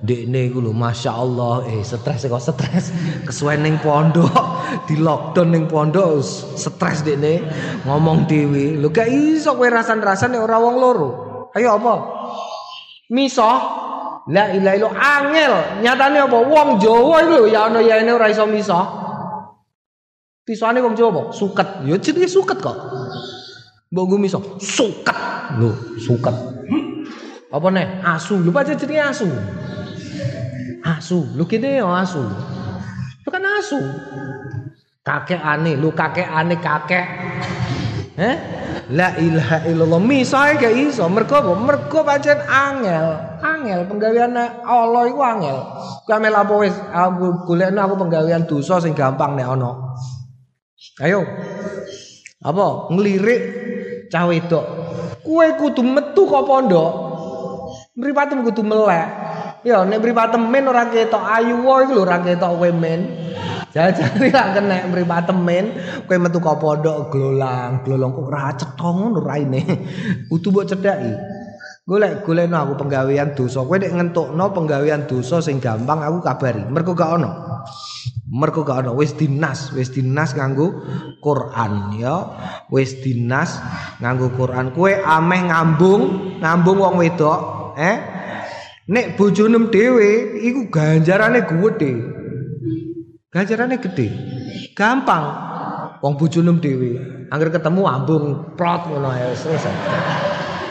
[0.00, 2.96] ndekne iku lho masyaallah eh stres kok stres.
[3.28, 4.32] Kesuwen ning pondok,
[4.88, 6.24] di lockdown ning pondok
[6.56, 7.44] stres dekne
[7.84, 8.80] ngomong dhewe.
[8.80, 11.10] Lho gak iso kowe rasan-rasan nek ora wong loro.
[11.52, 11.94] Ayo apa?
[13.12, 13.60] Misoh.
[14.32, 15.52] La ilaha illallah angel.
[15.84, 16.38] Nyatane apa?
[16.40, 18.86] Wong Jawa iki lho ya ana yaene ora iso misoh.
[20.48, 21.84] Pisane wong Jawa suket.
[21.84, 22.99] Ya jenenge suket kok.
[23.90, 25.18] Mbok gue miso suket.
[25.58, 26.30] Lho, suket.
[27.50, 28.06] Apa nih?
[28.06, 28.38] Asu.
[28.38, 29.26] Lu baca jenenge asu.
[30.86, 31.26] Asu.
[31.34, 32.22] Lu kene ya asu.
[33.18, 33.82] Itu kan asu.
[35.02, 37.02] Kakek aneh, lu kakek aneh kakek.
[38.14, 38.36] Eh?
[38.94, 39.98] La ilaha illallah.
[39.98, 41.10] Misae gak iso.
[41.10, 41.58] Mergo apa?
[41.58, 43.06] Mergo pancen angel.
[43.42, 45.58] Angel penggawean Allah iku angel.
[46.06, 49.98] Kowe amel apa wis aku golekno aku penggawean dosa sing gampang nek ana.
[51.02, 51.26] Ayo.
[52.46, 52.86] Apa?
[52.94, 53.42] Ngelirik
[54.10, 54.66] cah wedok.
[55.22, 56.92] Kowe kudu metu kok pondok.
[57.94, 59.06] Mripatem kudu melek.
[59.62, 63.00] Ya nek mripatem men ora ketok ayu wae iku lho ora ketok kowe men.
[63.70, 65.64] Lak kena mripatem men
[66.10, 69.62] kowe metu kok pondok glolang, glolong kok ora cetha ngono raine.
[70.26, 71.12] Kudu mbok cedhaki.
[71.86, 73.62] Golek golekno aku penggawean dosa.
[73.66, 76.62] Kowe nek ngentukno penggawean dosa sing gampang aku kabari.
[76.66, 77.49] Mergo gak ono.
[78.30, 80.86] Mergo gak ono wis dinas, wis dinas nganggo
[81.18, 82.16] Quran ya.
[82.70, 83.58] Wis dinas
[83.98, 84.70] nganggo Quran.
[84.70, 86.02] Kowe ameh ngambung,
[86.38, 87.96] ngambung wong wedok, eh?
[88.90, 91.92] Nek bojonem dhewe iku ganjarane gede.
[93.30, 94.06] Ganjarane gede.
[94.74, 95.50] Gampang.
[96.00, 96.96] Wong bojonem dhewe,
[97.28, 99.74] angger ketemu ambung plot ngono ya selesai.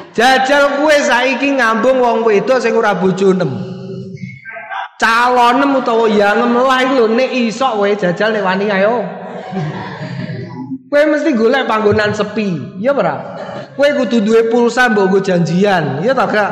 [0.09, 3.68] Jajal kue saiki ngambung wong wedok sing ora bojonem.
[4.99, 8.99] Calonem utawa yangem lah iku lho nek iso kowe jajal nek wani ayo
[10.91, 13.15] kowe mesti golek panggonan sepi ya ora?
[13.79, 16.51] Kowe kudu duwe pulsa mbok janjian ya ta gak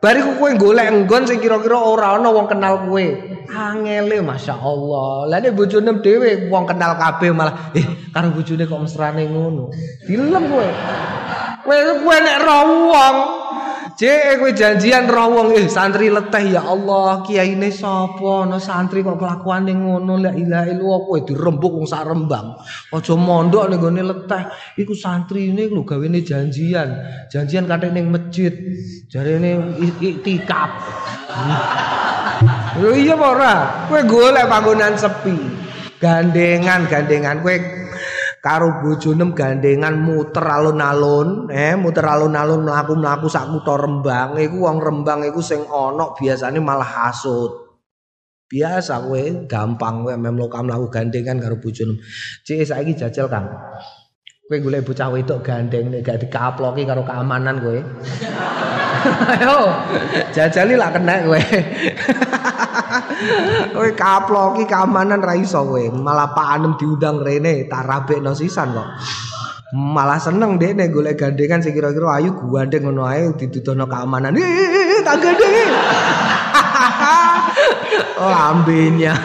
[0.00, 3.06] bariku kowe golek nggon sing kira-kira ora ana wong kenal kowe.
[3.46, 5.28] Angele masyaallah.
[5.28, 9.68] Lah nek bojone dhewe wong kenal kabeh malah eh karo bojone kok mesrane ngono.
[10.08, 10.68] Dilem kowe.
[11.60, 12.58] Kowe kowe nek ro
[12.88, 13.16] wong
[13.96, 18.44] Cek kowe janjian roh wong eh santri leteh ya Allah, kiyaine sapa?
[18.44, 22.60] No santri kok kelakuane ngono la ilaha illallah kowe dirembuk wong sak rembang.
[22.92, 24.52] Aja mondok ning gone leteh.
[24.76, 26.92] Iku santrine lho gawene janjian.
[27.32, 28.52] Janjian kathek ning masjid.
[29.08, 30.70] Jarene iktikaf.
[32.76, 33.88] Lho iya ora?
[33.88, 35.40] Kowe golek panggonan sepi.
[35.96, 37.56] Gandengan, gandengan kowe
[38.46, 45.26] karo bojonem gandengan muter alun-alun eh muter alun-alun mlaku-mlaku sak kutha Rembang iku wong Rembang
[45.26, 47.66] iku sing ana biasane malah hasud
[48.46, 51.98] biasa kowe gampang kowe mem mlaku gandengan karo bojonem.
[52.46, 53.50] Cek saiki jajal Kang.
[54.46, 57.82] Kowe golek bocah wedok gandeng nek gak dikaploki karo keamanan kowe.
[59.34, 59.74] Ayo
[60.30, 61.42] jajali lah kena kowe
[63.72, 65.80] Kowe kaploki keamanan ra iso kowe.
[65.92, 68.88] Malah Pak Anem diundang rene tak rabekno sisan kok.
[69.74, 74.36] Malah seneng deh nek golek gandengan sing kira-kira ayu gandeng ngono ae didudono keamanan.
[74.36, 75.54] Eh, tak gandeng.
[78.30, 79.14] Lambenya.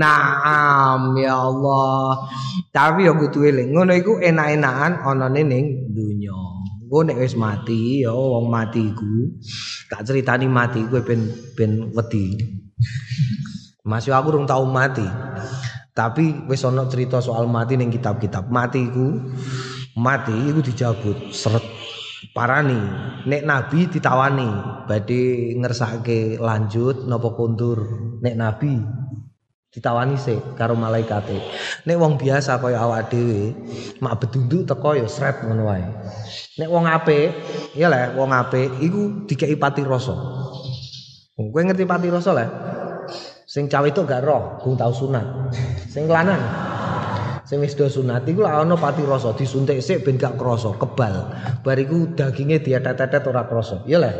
[0.00, 2.24] Naam ya Allah.
[2.72, 3.76] Tapi yo kudu eling.
[3.76, 6.51] Ngono iku enak-enakan ana ning dunya.
[6.92, 9.32] Engko nek wis mati ya wong mati iku
[9.88, 11.24] tak critani mati kowe ben
[11.56, 12.36] ben wedi.
[13.80, 15.08] Mas aku urung tau mati.
[15.96, 18.52] Tapi wis ana cerita soal mati ning kitab-kitab.
[18.52, 19.08] Mati iku
[19.96, 21.64] mati iku dijabut seret
[22.36, 22.76] parani
[23.24, 27.80] nek nabi ditawani badhe ngersake lanjut napa kundur
[28.20, 28.84] nek nabi
[29.72, 31.40] ditawani sih karo malaikate.
[31.88, 33.56] Nek wong biasa kaya awak dhewe
[34.04, 35.84] mak bedunduk teko ya sret ngono wae.
[36.60, 37.32] Nek wong apik
[37.72, 40.12] ya le wong apik iku dikeki pati rasa.
[41.32, 42.46] Kowe ngerti pati rasa le
[43.48, 45.24] sing cawe itu gak roh gung tau sunat.
[45.88, 46.40] Sing lanang
[47.48, 49.32] sing wis do sunat iku lak ana pati rasa.
[49.32, 51.32] Disuntik sik ben gak krasa kebal.
[51.64, 53.80] Bariku daginge dietet-etet ora krasa.
[53.88, 54.12] Ya le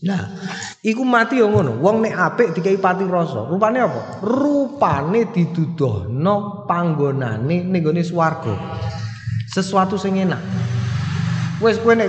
[0.00, 0.32] Nah,
[0.80, 1.80] iku mati yo ngono.
[1.80, 3.48] Wong nek apik dikai pati rasa.
[3.48, 4.00] Rupane apa?
[4.24, 8.54] Rupane diduduhno panggonane ning gone swarga.
[9.50, 10.40] Sesuatu sing enak.
[11.60, 12.08] Wis kowe nek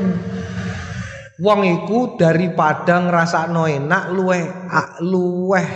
[1.41, 4.43] wong iku daripada ngrasakno enak luweh
[5.03, 5.67] luweh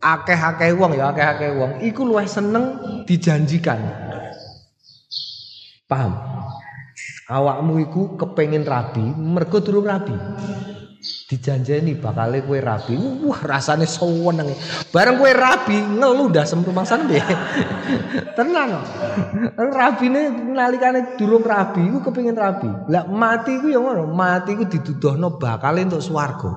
[0.00, 3.80] akeh-akeh wong ya akeh-akeh wong iku luweh seneng dijanjikan.
[5.86, 6.12] Paham?
[7.30, 10.14] Awakmu iku kepengin rabi mergo durung rabi.
[11.30, 12.98] Dijanjeni bakal kowe rabi.
[13.22, 14.50] Wah rasane seneng
[14.90, 17.22] bareng kowe rabi ngelu dasem rumangsane piye
[18.36, 18.82] tenan
[19.54, 22.66] rabine nalikane durung rabi iku kepengin rabi.
[22.90, 26.50] Lah mati iku ya ngono mati iku diduduhno bakal entuk swarga.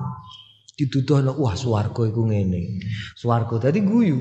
[0.74, 2.82] Diduduhno wah swarga iku ngene.
[3.14, 4.18] Swarga dadi guyu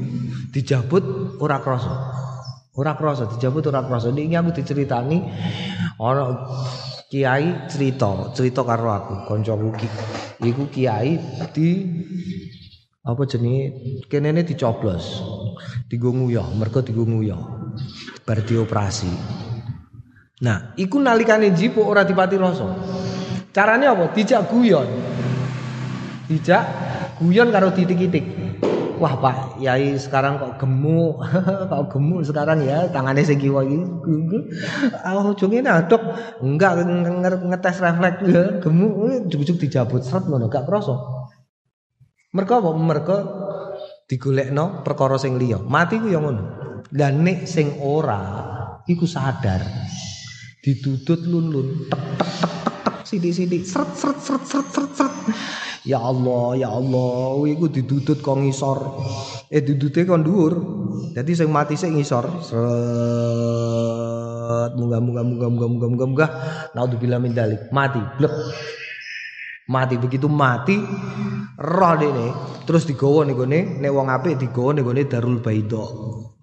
[0.53, 1.93] dijabut ora krasa.
[2.77, 4.13] Ora krasa dijabut ora krasa.
[4.13, 5.17] Iki aku diceritani
[5.97, 6.23] ana
[7.13, 9.87] kiai cerita cerita karo aku kancaku iki
[10.49, 11.21] iku kiai
[11.53, 11.85] di
[13.05, 14.01] apa jenenge?
[14.09, 15.21] Kenene dicoblos
[15.85, 17.37] digo nguyah mergo digo nguyah
[18.25, 18.41] bar
[20.41, 22.65] nah iku nalikane jipo ora dipati rasa.
[23.53, 24.09] Carane apa?
[24.09, 24.89] Dijak guyon.
[26.25, 26.65] Dijak
[27.21, 28.25] guyon karo titik-titik
[28.99, 31.21] wah Pak Yai sekarang kok gemuk?
[31.71, 32.89] Kok gemuk sekarang ya?
[32.89, 33.77] Tangannya segi iki.
[35.07, 36.01] Oh jongene adok
[36.41, 36.85] enggak
[37.49, 38.21] ngetes refleks.
[38.27, 39.27] Ya gemuk.
[39.29, 40.95] Juk-juk dijabut seret ngono gak krasa
[42.33, 42.69] mereka apa?
[42.73, 43.17] Mereka
[44.09, 45.61] digolekno perkara sing liya.
[45.61, 46.43] Mati ku ya ngono.
[46.89, 48.21] Dan nek sing ora
[48.89, 49.61] iku sadar.
[50.63, 55.13] Ditutut lun-lun tek tek tek tek tek sidi-sidi seret seret seret seret seret seret
[55.83, 58.79] Ya Allah, ya Allah, iku didudut kok ngisor.
[59.51, 60.55] Eh dudute kon dhuwur.
[61.11, 62.39] Dadi sing mati sing ngisor.
[62.39, 62.63] Seret
[64.79, 66.31] munggah munggah munggah munggah munggah munggah.
[66.71, 67.67] Naudzubillah min dalik.
[67.75, 68.31] Mati, blek.
[69.63, 70.75] Mati begitu mati
[71.55, 72.27] roh dene
[72.67, 75.83] terus digawa ning gone nek wong apik digawa ning gone Darul Baidho.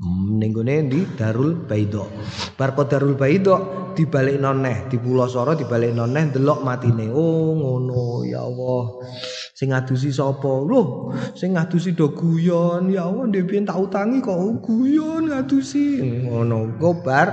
[0.01, 2.09] Hmm, ning gone di Darul Baidho.
[2.57, 7.13] Bar Darul Baidho dibalik noneh di Pulau Soro dibalik noneh delok matine.
[7.13, 9.05] Oh ngono ya Allah.
[9.53, 10.65] Sing ngadusi sapa?
[10.65, 12.89] Loh, sing ngadusi do guyon.
[12.89, 16.01] Ya Allah, ndek piyen tak utangi kok guyon ngadusi.
[16.25, 16.81] Ngono.
[16.81, 17.29] Gobar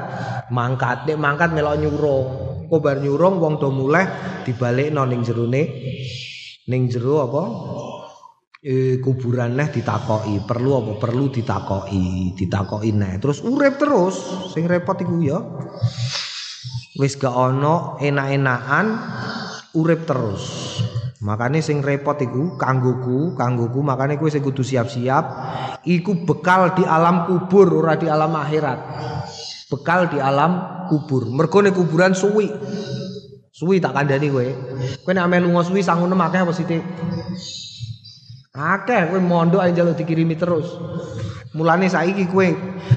[0.52, 2.28] mangkat, nek mangkat melok nyurung.
[2.68, 4.04] Gobar nyurung wong do muleh
[4.44, 5.64] dibalekno ning jerone
[6.68, 7.44] ning jero apa?
[8.60, 10.92] E, kuburan neh ditakoki, perlu apa?
[11.00, 13.16] Perlu ditakoki, ditakoki neh.
[13.24, 14.20] Terus urip terus,
[14.52, 15.40] sing repot iku ya.
[17.00, 18.86] Wis gak ono enak-enakan
[19.80, 20.44] urip terus.
[21.24, 25.26] Makanya sing repot iku kanggoku, kanggoku makanya kowe sing kudu siap-siap
[25.88, 28.80] iku bekal di alam kubur ora di alam akhirat.
[29.68, 31.28] Bekal di alam kubur.
[31.28, 32.48] Mergo kuburan suwi.
[33.52, 34.48] Suwi tak kandhani kowe.
[35.04, 36.84] Kowe nek ame lunga suwi sangun akeh apa sithik?
[38.56, 40.72] Akeh kowe mondok ae njaluk dikirimi terus.
[41.58, 42.48] Mulane saiki kowe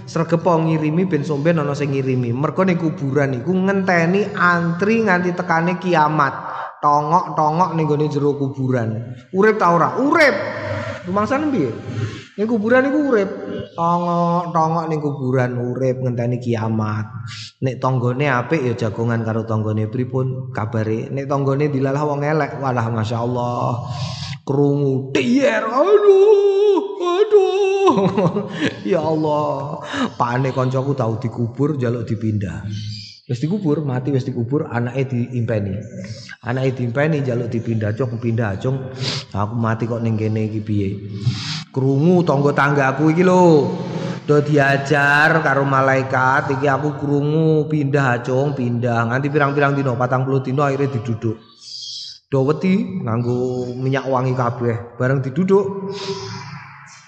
[0.07, 2.31] sregepo ngirimi ben somben ana sing ngirimi.
[2.31, 6.51] Mergo ning kuburan iku ngenteni antri nganti tekane kiamat.
[6.81, 9.15] tongok-tongok ning gone jero kuburan.
[9.37, 10.01] Urip ta ora?
[10.01, 10.33] Urip.
[11.05, 11.71] Rumangsane piye?
[12.41, 13.31] Ning kuburan iku urip.
[13.77, 17.05] Tongok-tongok ning kuburan urip ngenteni kiamat.
[17.61, 21.13] Nek tanggane apik ya jagongan karo tanggane pripun kabare.
[21.13, 23.85] Nek tanggane dilalah wong elek, walah masyaallah.
[24.49, 25.69] Krungu tiyer.
[25.69, 27.93] Aduh, aduh.
[28.97, 29.85] ya Allah.
[30.17, 32.65] Pane kancaku tau dikubur jaluk dipindah.
[33.31, 35.79] Wis dikubur, mati wis dikubur, anake diimpeni.
[36.43, 38.91] Anake diimpeni njaluk dipindah cung, pindah cung.
[39.31, 40.89] Aku mati kok ning kene iki piye?
[41.71, 43.71] Krungu tangga tanggaku iki lho.
[44.27, 49.15] Do diajar karo malaikat iki aku krungu pindah cung, pindah.
[49.15, 51.39] Nganti pirang-pirang dino, 40 dino akhirnya diduduk.
[52.27, 55.95] Do wedi nganggo minyak wangi kabeh, bareng diduduk.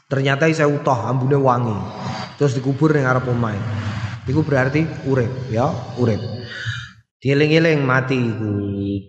[0.06, 1.74] Ternyata saya utoh ambune wangi.
[2.38, 3.90] Terus dikubur ning arep omahe.
[4.22, 5.66] Iku berarti urip ya,
[5.98, 6.22] urip.
[7.22, 8.54] Dieling-eling mati iku.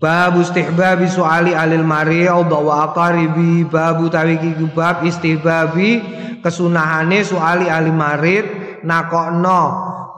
[0.02, 6.02] Bab istihbabi suali alil mariyad wa aqaribi babu tawiki bab istihbabi
[6.42, 8.46] kesunahane suali alil marid
[8.84, 9.62] nakokno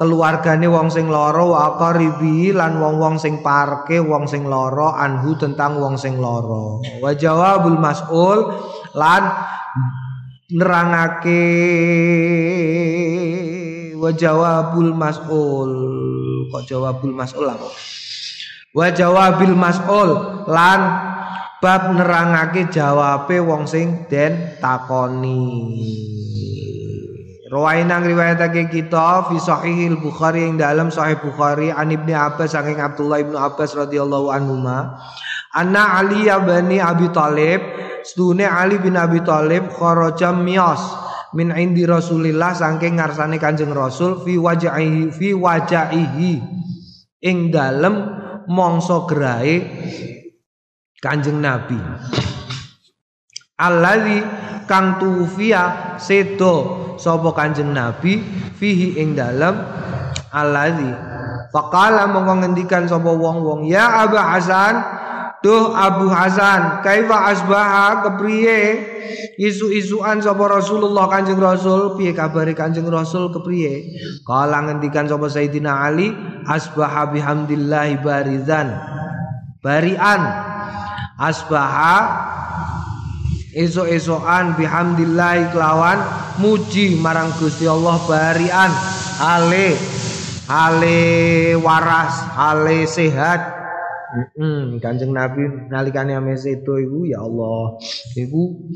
[0.02, 5.80] keluargane wong sing lara wa aqaribi lan wong-wong sing parke wong sing lara anhu tentang
[5.80, 6.84] wong sing lara.
[7.00, 8.40] Wa jawabul mas'ul
[8.92, 9.24] lan
[10.52, 11.44] nerangake
[14.06, 15.72] wa jawabul mas'ul.
[16.54, 17.70] Kok jawabul mas'ul apa?
[18.76, 20.10] Wa jawabil mas'ul.
[20.46, 20.82] Lan
[21.58, 25.42] bab nerangake jawabe wong sing den takoni.
[27.46, 33.22] Rawainang riwayatake kita fi sahihil Bukhari yang dalam sahih Bukhari an Ibnu Abbas saking Abdullah
[33.22, 34.60] Ibnu Abbas radhiyallahu anhu
[35.56, 37.62] Anna Ali bani Abi Thalib
[38.04, 40.84] sedune Ali bin Abi Thalib kharaja miyas
[41.34, 46.34] min indi Rasulillah saking ngarsane Kanjeng Rasul fi wajhihi fi wajhihi
[47.26, 47.96] ing dalem
[48.52, 49.58] mangsa gerahe
[51.02, 51.80] Kanjeng Nabi.
[53.56, 54.20] Alladzi
[54.68, 58.20] kang tufiya sedo sapa Kanjeng Nabi
[58.58, 59.56] fihi ing dalem
[60.34, 60.92] alladzi.
[61.56, 64.76] Faqala mongko ngendikan sapa wong-wong ya Abu Hasan
[65.44, 68.60] Duh Abu Hasan kaifa asbaha kepriye?
[69.36, 73.96] Isu-isuan sapa Rasulullah Kanjeng Rasul piye kabare Kanjeng Rasul kepriye?
[74.24, 76.12] Kala ngendikan sapa Sayyidina Ali
[76.48, 78.74] asbaha bihamdillah barizan.
[79.62, 80.22] Barian.
[81.16, 81.96] Asbaha
[83.56, 85.96] esok-esokan bihamdillah kelawan
[86.44, 88.72] muji marang Gusti Allah barian.
[89.16, 89.80] Ale
[90.52, 91.02] ale
[91.58, 93.55] waras ale sehat
[94.16, 97.76] Hmm, Kanjeng Nabi nalikane ame sedo iku ya Allah,
[98.16, 98.72] iku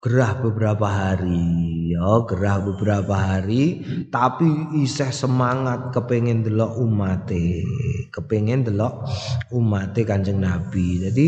[0.00, 4.48] gerah beberapa hari, ya gerah beberapa hari, tapi
[4.80, 7.64] iseh semangat kepengen delok umate,
[8.08, 9.04] kepengen delok
[9.52, 11.08] umate Kanjeng Nabi.
[11.08, 11.26] Jadi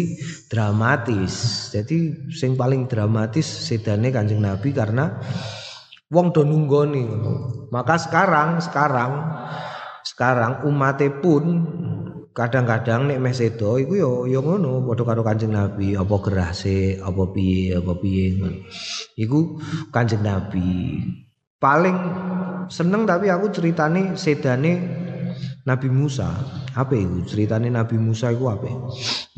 [0.49, 1.69] dramatis.
[1.77, 5.13] Jadi sing paling dramatis sedane Kanjeng Nabi karena
[6.09, 7.05] wong do nunggoni
[7.69, 9.13] Maka sekarang, sekarang
[10.07, 11.45] sekarang umate pun
[12.37, 17.01] kadang-kadang nek meh sedo iku yo yo ngono padha karo Kanjeng Nabi apa gerah se
[17.01, 18.37] apa piye apa piye
[19.17, 19.57] iku
[19.89, 21.01] Kanjeng Nabi
[21.57, 21.97] paling
[22.69, 24.73] seneng tapi aku ceritane sedane
[25.67, 26.31] Nabi Musa.
[26.77, 27.25] Apa itu?
[27.25, 28.69] Ceritane Nabi Musa itu apa?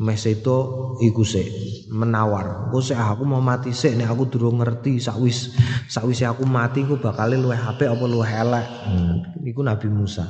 [0.03, 0.57] Mes itu
[0.99, 1.47] iku sik
[1.87, 2.67] menawar.
[2.67, 5.55] Engko sik aku mau mati sik nek aku durung ngerti sakwis
[5.87, 8.65] sakwise aku mati ku bakal luwih apik apa luwih elek.
[8.91, 9.15] Hmm.
[9.39, 10.27] Iku Nabi Musa.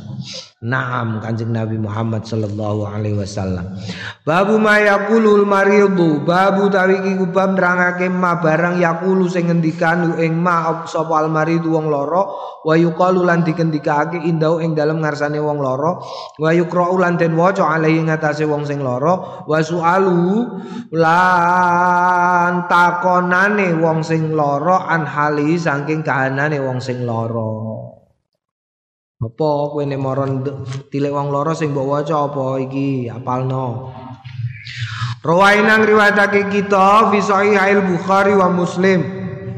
[0.62, 3.74] Naam Kanjeng Nabi Muhammad sallallahu alaihi wasallam.
[4.22, 10.38] Babu ma yaqulul maridu, babu tawi iki bab nerangake ma barang yaqulu sing ngendikan ing
[10.38, 12.24] ma sapa al maridu wong loro
[12.62, 16.04] wa yuqalu lan dikendikake indau ing dalem ngarsane wong loro
[16.38, 20.60] wa yuqra'u lan den waca alaihi ngatasé wong sing lara wa sualu
[20.94, 27.80] lan takonane wong sing lara an hali saking kahanane wong sing lara.
[29.20, 30.48] Apa kowe nek moron
[30.88, 33.12] tilik wong lara sing mbok waca apa iki?
[33.12, 33.92] Apalno?
[35.20, 39.04] Rawainang riwayatake kita fi sahih Bukhari wa Muslim.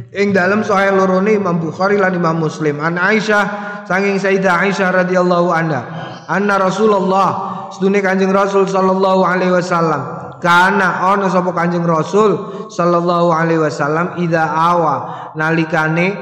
[0.10, 2.82] Ing dalam sahih lorone Imam Bukhari lan Imam Muslim.
[2.82, 3.46] An Aisyah
[3.86, 7.30] saking Sayyidah Aisyah radhiyallahu anha anna Rasulullah.
[7.72, 10.02] Sedune Kanjeng Rasul sallallahu alaihi wasallam.
[10.40, 15.32] Kana ana sapa Kanjeng Rasul sallallahu alaihi wasallam ida awa.
[15.36, 16.16] Nalikane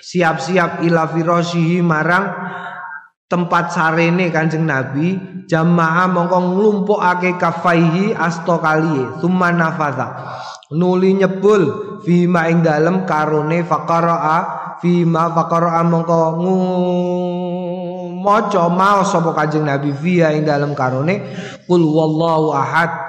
[0.00, 2.28] siap-siap ila firasyihi marang
[3.28, 10.08] tempat sarene Kanjeng Nabi jamaah mongko nglumpukake kafaihi asto kaliye summa nafadha.
[10.72, 11.62] Nuli nyebul
[12.00, 14.38] fima ing dalem karone faqaraa
[14.80, 16.16] fima faqaraa mongko
[18.24, 21.20] maca maos sapa Kanjeng Nabi via ing dalam karone
[21.68, 23.04] kul wallahu ahad.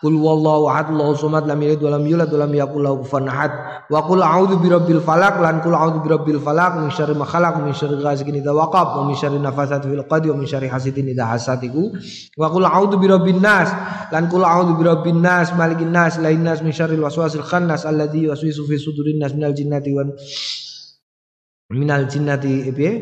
[0.00, 3.52] Kul wallahu ahad Allahu samad lam yalid walam yulad walam yakul lahu kufuwan ahad.
[3.92, 7.76] Wa qul a'udzu birabbil falaq lan qul a'udzu birabbil falaq min syarri ma khalaq min
[7.76, 11.28] syarri ghasikin idza waqab wa min syarri nafathati fil qadi wa min syarri hasidin idza
[11.28, 11.92] hasadiku.
[12.32, 13.68] Wa qul a'udzu birabbin nas
[14.08, 18.64] lan qul a'udzu birabbin nas malikin nas lain nas min syarril waswasil khannas alladzi yuwaswisu
[18.64, 20.16] fi sudurin nas minal jinnati wan
[21.70, 22.92] minal jinnati eh, piye?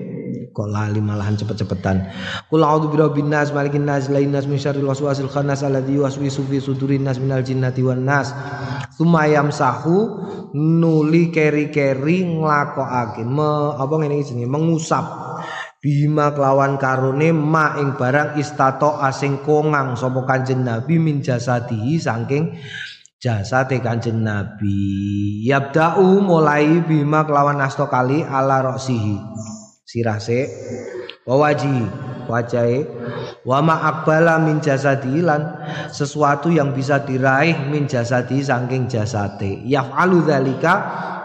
[0.52, 2.08] Kok lali malahan cepet-cepetan.
[2.52, 6.60] Qul a'udzu birabbin nas malikin nas ilahin nas min syarril waswasil khannas alladzi yuwaswisu fi
[6.60, 8.34] sudurin nas minal jinnati wan nas.
[8.92, 9.96] Tsumma yamsahu
[10.52, 15.06] nuli keri-keri nglakokake me apa ngene iki mengusap.
[15.78, 22.58] Bima kelawan karone ma ing barang istato asing kongang sapa kanjeng nabi min jasadihi saking
[23.18, 25.42] jasate Kanjeng Nabi.
[25.42, 29.18] Yabda'u mulai bima kelawan asto kali ala roksihi.
[29.82, 30.46] Sirase
[31.26, 31.84] wawaji
[32.30, 32.84] wajai
[33.42, 39.66] wa ma akbala min jasadi lan sesuatu yang bisa diraih min jasadi saking jasate.
[39.66, 40.74] Yaf'alu dzalika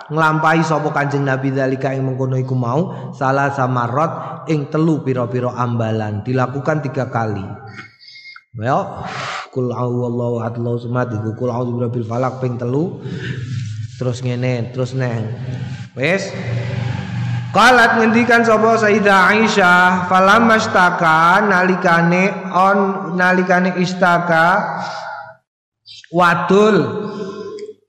[0.10, 6.82] nglampahi sapa Kanjeng Nabi dzalika ing mengkono mau salah samarot ing telu pira-pira ambalan dilakukan
[6.84, 7.46] tiga kali.
[8.54, 9.02] Well,
[9.54, 11.14] kul a'udzu ahad Allahu samad.
[11.14, 12.98] Iku kul a'udzu birabbil falaq ping telu.
[14.02, 15.30] Terus ngene terus neng.
[15.94, 16.34] Wis.
[17.54, 24.82] Qalat ngendikan sapa Sayyidah Aisyah falamastaka nalikane on nalikane istaka
[26.10, 27.06] wadul.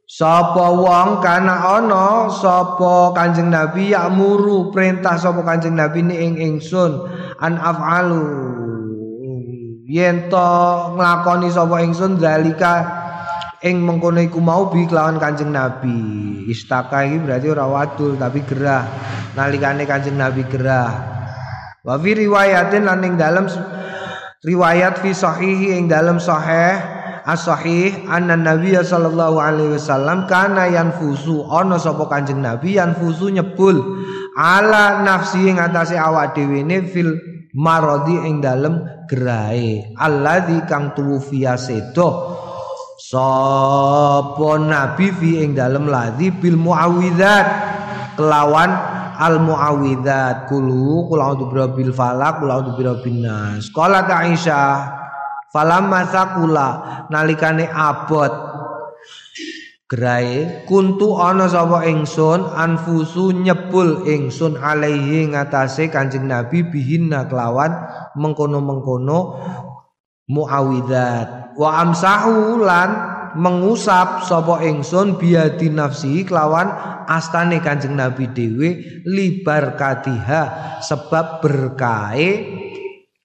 [0.04, 7.08] Sapa wong kana ana sapa Kanjeng Nabi yakmuru perintah sapa Kanjeng Nabi ni ing ingsun.
[7.40, 8.22] An af'alu
[9.84, 10.48] yen to
[10.96, 12.74] nglakoni sapa ingsun zalika
[13.60, 16.44] ing mengkono iku mau bi kelawan Kanjeng Nabi.
[16.48, 18.84] Istaka iki berarti ora wadul tapi gerah.
[19.36, 20.92] Nalikane Kanjeng Nabi gerah.
[21.84, 23.44] Wa fi riwayatin lan ing dalem
[24.44, 26.80] riwayat fi sahihi ing dalem sahih
[27.24, 33.80] as-sahih anna Nabi sallallahu alaihi wasallam kana yanfusu ana sapa Kanjeng Nabi yanfusu nyebul
[34.36, 37.16] ala nafsi ing atase awak dhewe fil
[37.56, 42.38] marodi ing dalem gerai alladzi kang tuwfiya sedo
[42.98, 47.46] sapa nabi fi ing dalem ladzi bil muawwidzat
[48.16, 48.70] kelawan
[49.14, 53.70] al muawwidzat kulu kul a'udzu birabbil falaq kul a'udzu birabbin nas.
[53.70, 54.90] Qala Aisyah
[55.54, 56.68] falamma saqula
[57.10, 58.53] nalikane abot
[59.84, 67.84] Gerai kuntu ana sapa ingsun anfusu nyebul ingsun alaihi ngatasé Kanjeng Nabi bihinna kelawan
[68.16, 69.44] mengkono-mengkono
[70.32, 71.52] muawidzat.
[71.60, 72.90] Wa amsahu lan
[73.36, 76.72] mengusap sapa ingsun biadi nafsi kelawan
[77.04, 80.42] astane Kanjeng Nabi dhewe libar katiha
[80.80, 82.30] sebab berkahe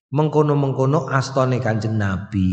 [0.09, 2.49] mengkono-mengkono astone Kanjeng Nabi.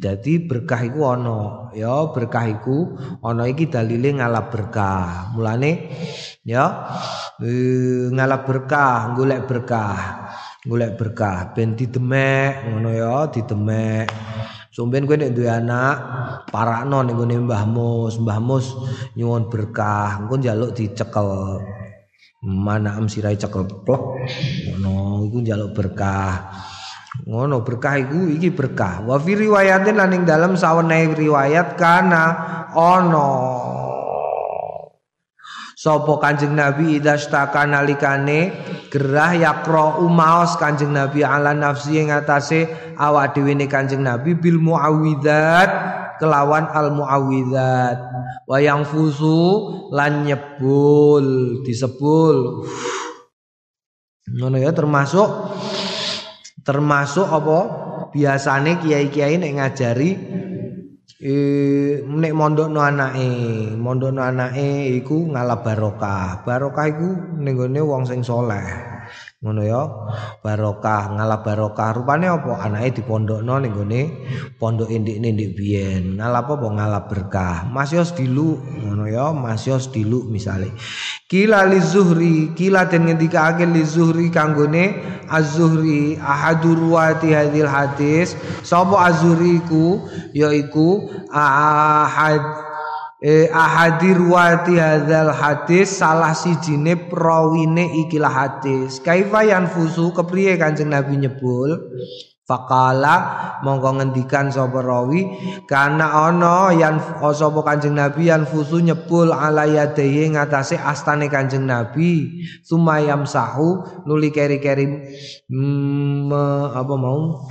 [0.00, 5.36] Jadi berkah iku ana, ya berkah iku ana iki dalile ngalap berkah.
[5.36, 5.92] Mulane
[6.40, 6.88] ya
[7.40, 7.50] e,
[8.12, 10.00] ngalap berkah, golek berkah.
[10.66, 14.10] Golek berkah ben didemek ngono ya, didemek.
[14.74, 15.96] Sumben kowe nek duwe anak,
[16.52, 18.66] parakno ning gone Mbah Mus, Mbah Mus
[19.16, 21.62] nyuwun berkah, engko njaluk dicekel.
[22.46, 24.02] mana am sirai cekel plek
[24.78, 26.52] ngono iku njaluk berkah
[27.26, 29.02] ngono berkah iku iki berkah.
[29.02, 32.24] Wa fi riwayatin lan ing dalem sawenehe riwayat kana
[32.72, 33.30] ono.
[35.76, 38.48] Sopo kanjeng Nabi idastaka nalikane
[38.88, 42.64] gerah yakro umaos kanjeng Nabi ala nafsi yang atase
[42.96, 45.68] awak dewi kanjeng Nabi bil muawidat
[46.16, 48.02] kelawan al muawidat
[48.48, 52.66] wayang fusu lan nyebul disebul.
[54.26, 55.28] Ngono ya termasuk
[56.66, 57.58] termasuk apa?
[58.10, 60.10] Biasane kiai-kiai nek ngajari
[61.16, 63.28] eh nek mondokno anake
[63.78, 66.42] mondokno anake iku ngalap barokah.
[66.42, 67.54] Barokah iku ning
[67.86, 68.95] wong sing soleh
[69.36, 69.82] ngono ya.
[70.40, 71.92] Barokah ngalap barokah.
[71.92, 72.64] Rupane apa?
[72.64, 74.02] Anake dipondokno ning gone
[74.56, 76.16] pondok indikne ndik biyen.
[76.16, 76.66] Ngalap apa?
[76.72, 77.56] Ngalap berkah.
[77.68, 80.72] Masyos dilu ngono ya masyos dilu misale.
[81.26, 84.94] Kila li zuhri kila den ngendikake li zuhri kanggone
[85.26, 88.38] az-zuhri ahadur ruwati hadil hadis.
[88.62, 90.06] Sapa az-zuhri iku?
[90.32, 92.65] Yaiku ahad
[93.26, 99.02] eh, ahadir wati hadzal hadis salah sijine prawine ikilah hadis.
[99.02, 100.14] Kaifa yanfusu?
[100.14, 101.74] Kepriye Kanjeng Nabi nyebul?
[102.46, 105.26] Fakala mongko ngendikan sapa rawi.
[105.66, 111.66] Kana ana yan oh, sapa Kanjeng Nabi yan fusu nyebul ala yadayhi ngatasé astane Kanjeng
[111.66, 112.38] Nabi.
[112.62, 114.86] Sumayam sahu nuli keri-keri
[115.50, 116.30] mm,
[116.70, 117.42] apa mau?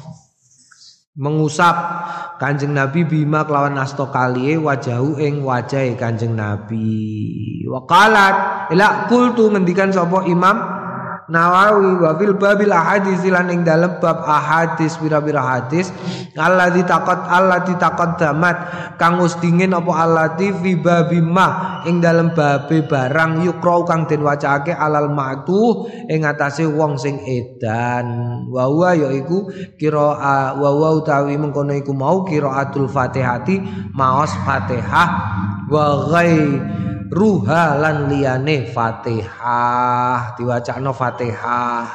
[1.16, 1.76] Mengusap
[2.36, 7.64] Kanjeng Nabi bima kelawan asto kalie wajahu ing wajahe Kanjeng Nabi.
[7.64, 10.75] Waqalat ila qultu ngendikan sapa Imam
[11.26, 15.90] Nawawi wa fil babil ahadis lan ing dalem bab ahadis pira-pira hadis
[16.38, 18.58] allati taqat allati taqaddamat
[19.02, 24.70] kang wis dingin apa allati fi babima ing dalem babe barang yukra kang den wacaake
[24.70, 28.46] alal ma'tu ing atase wong sing edan.
[28.54, 29.50] Wa huwa yaiku
[29.82, 33.66] qira'a wa huwa utawi mengkono iku mau qiraatul fatihati
[33.98, 35.10] maos fatihah
[35.74, 36.62] wa ghai
[37.12, 40.38] ruha lan liyane Fatihah.
[40.38, 41.86] Diwacana Fatihah.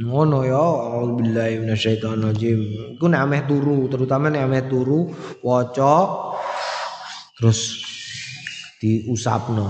[0.00, 0.64] Ngono ya
[0.96, 2.60] auzubillahi minasyaitonirrajim.
[2.96, 5.12] Iku nek ameh turu terutama nek ameh turu
[5.44, 5.96] waca
[7.36, 7.84] terus
[8.80, 9.68] diusapno.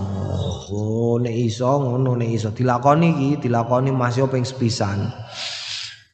[0.71, 2.55] Oh nek iso ngono nek iso.
[2.55, 5.11] Dilakoni iki dilakoni masih ping sepisan.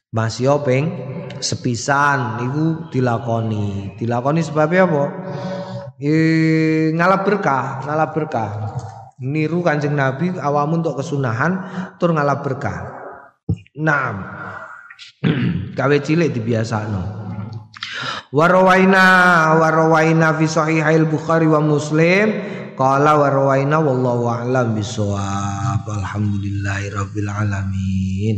[0.09, 0.89] Masih ping
[1.37, 3.93] sepisan niku dilakoni.
[4.01, 5.03] Dilakoni sebabnya apa
[5.97, 8.51] eh ngalap berkah, ngalap berkah.
[9.17, 11.57] Niru Kanjeng Nabi awamu untuk kesunahan
[11.97, 12.85] tur ngalap berkah.
[13.73, 14.21] Naam.
[15.77, 17.01] Gawe cilik dibiasakno.
[18.29, 19.05] Warawaina
[19.57, 22.29] warawaina fi sahihail Bukhari wa Muslim
[22.77, 25.81] qala warawaina wallahu a'lam bisawab.
[25.81, 28.37] Alhamdulillahirabbil alamin.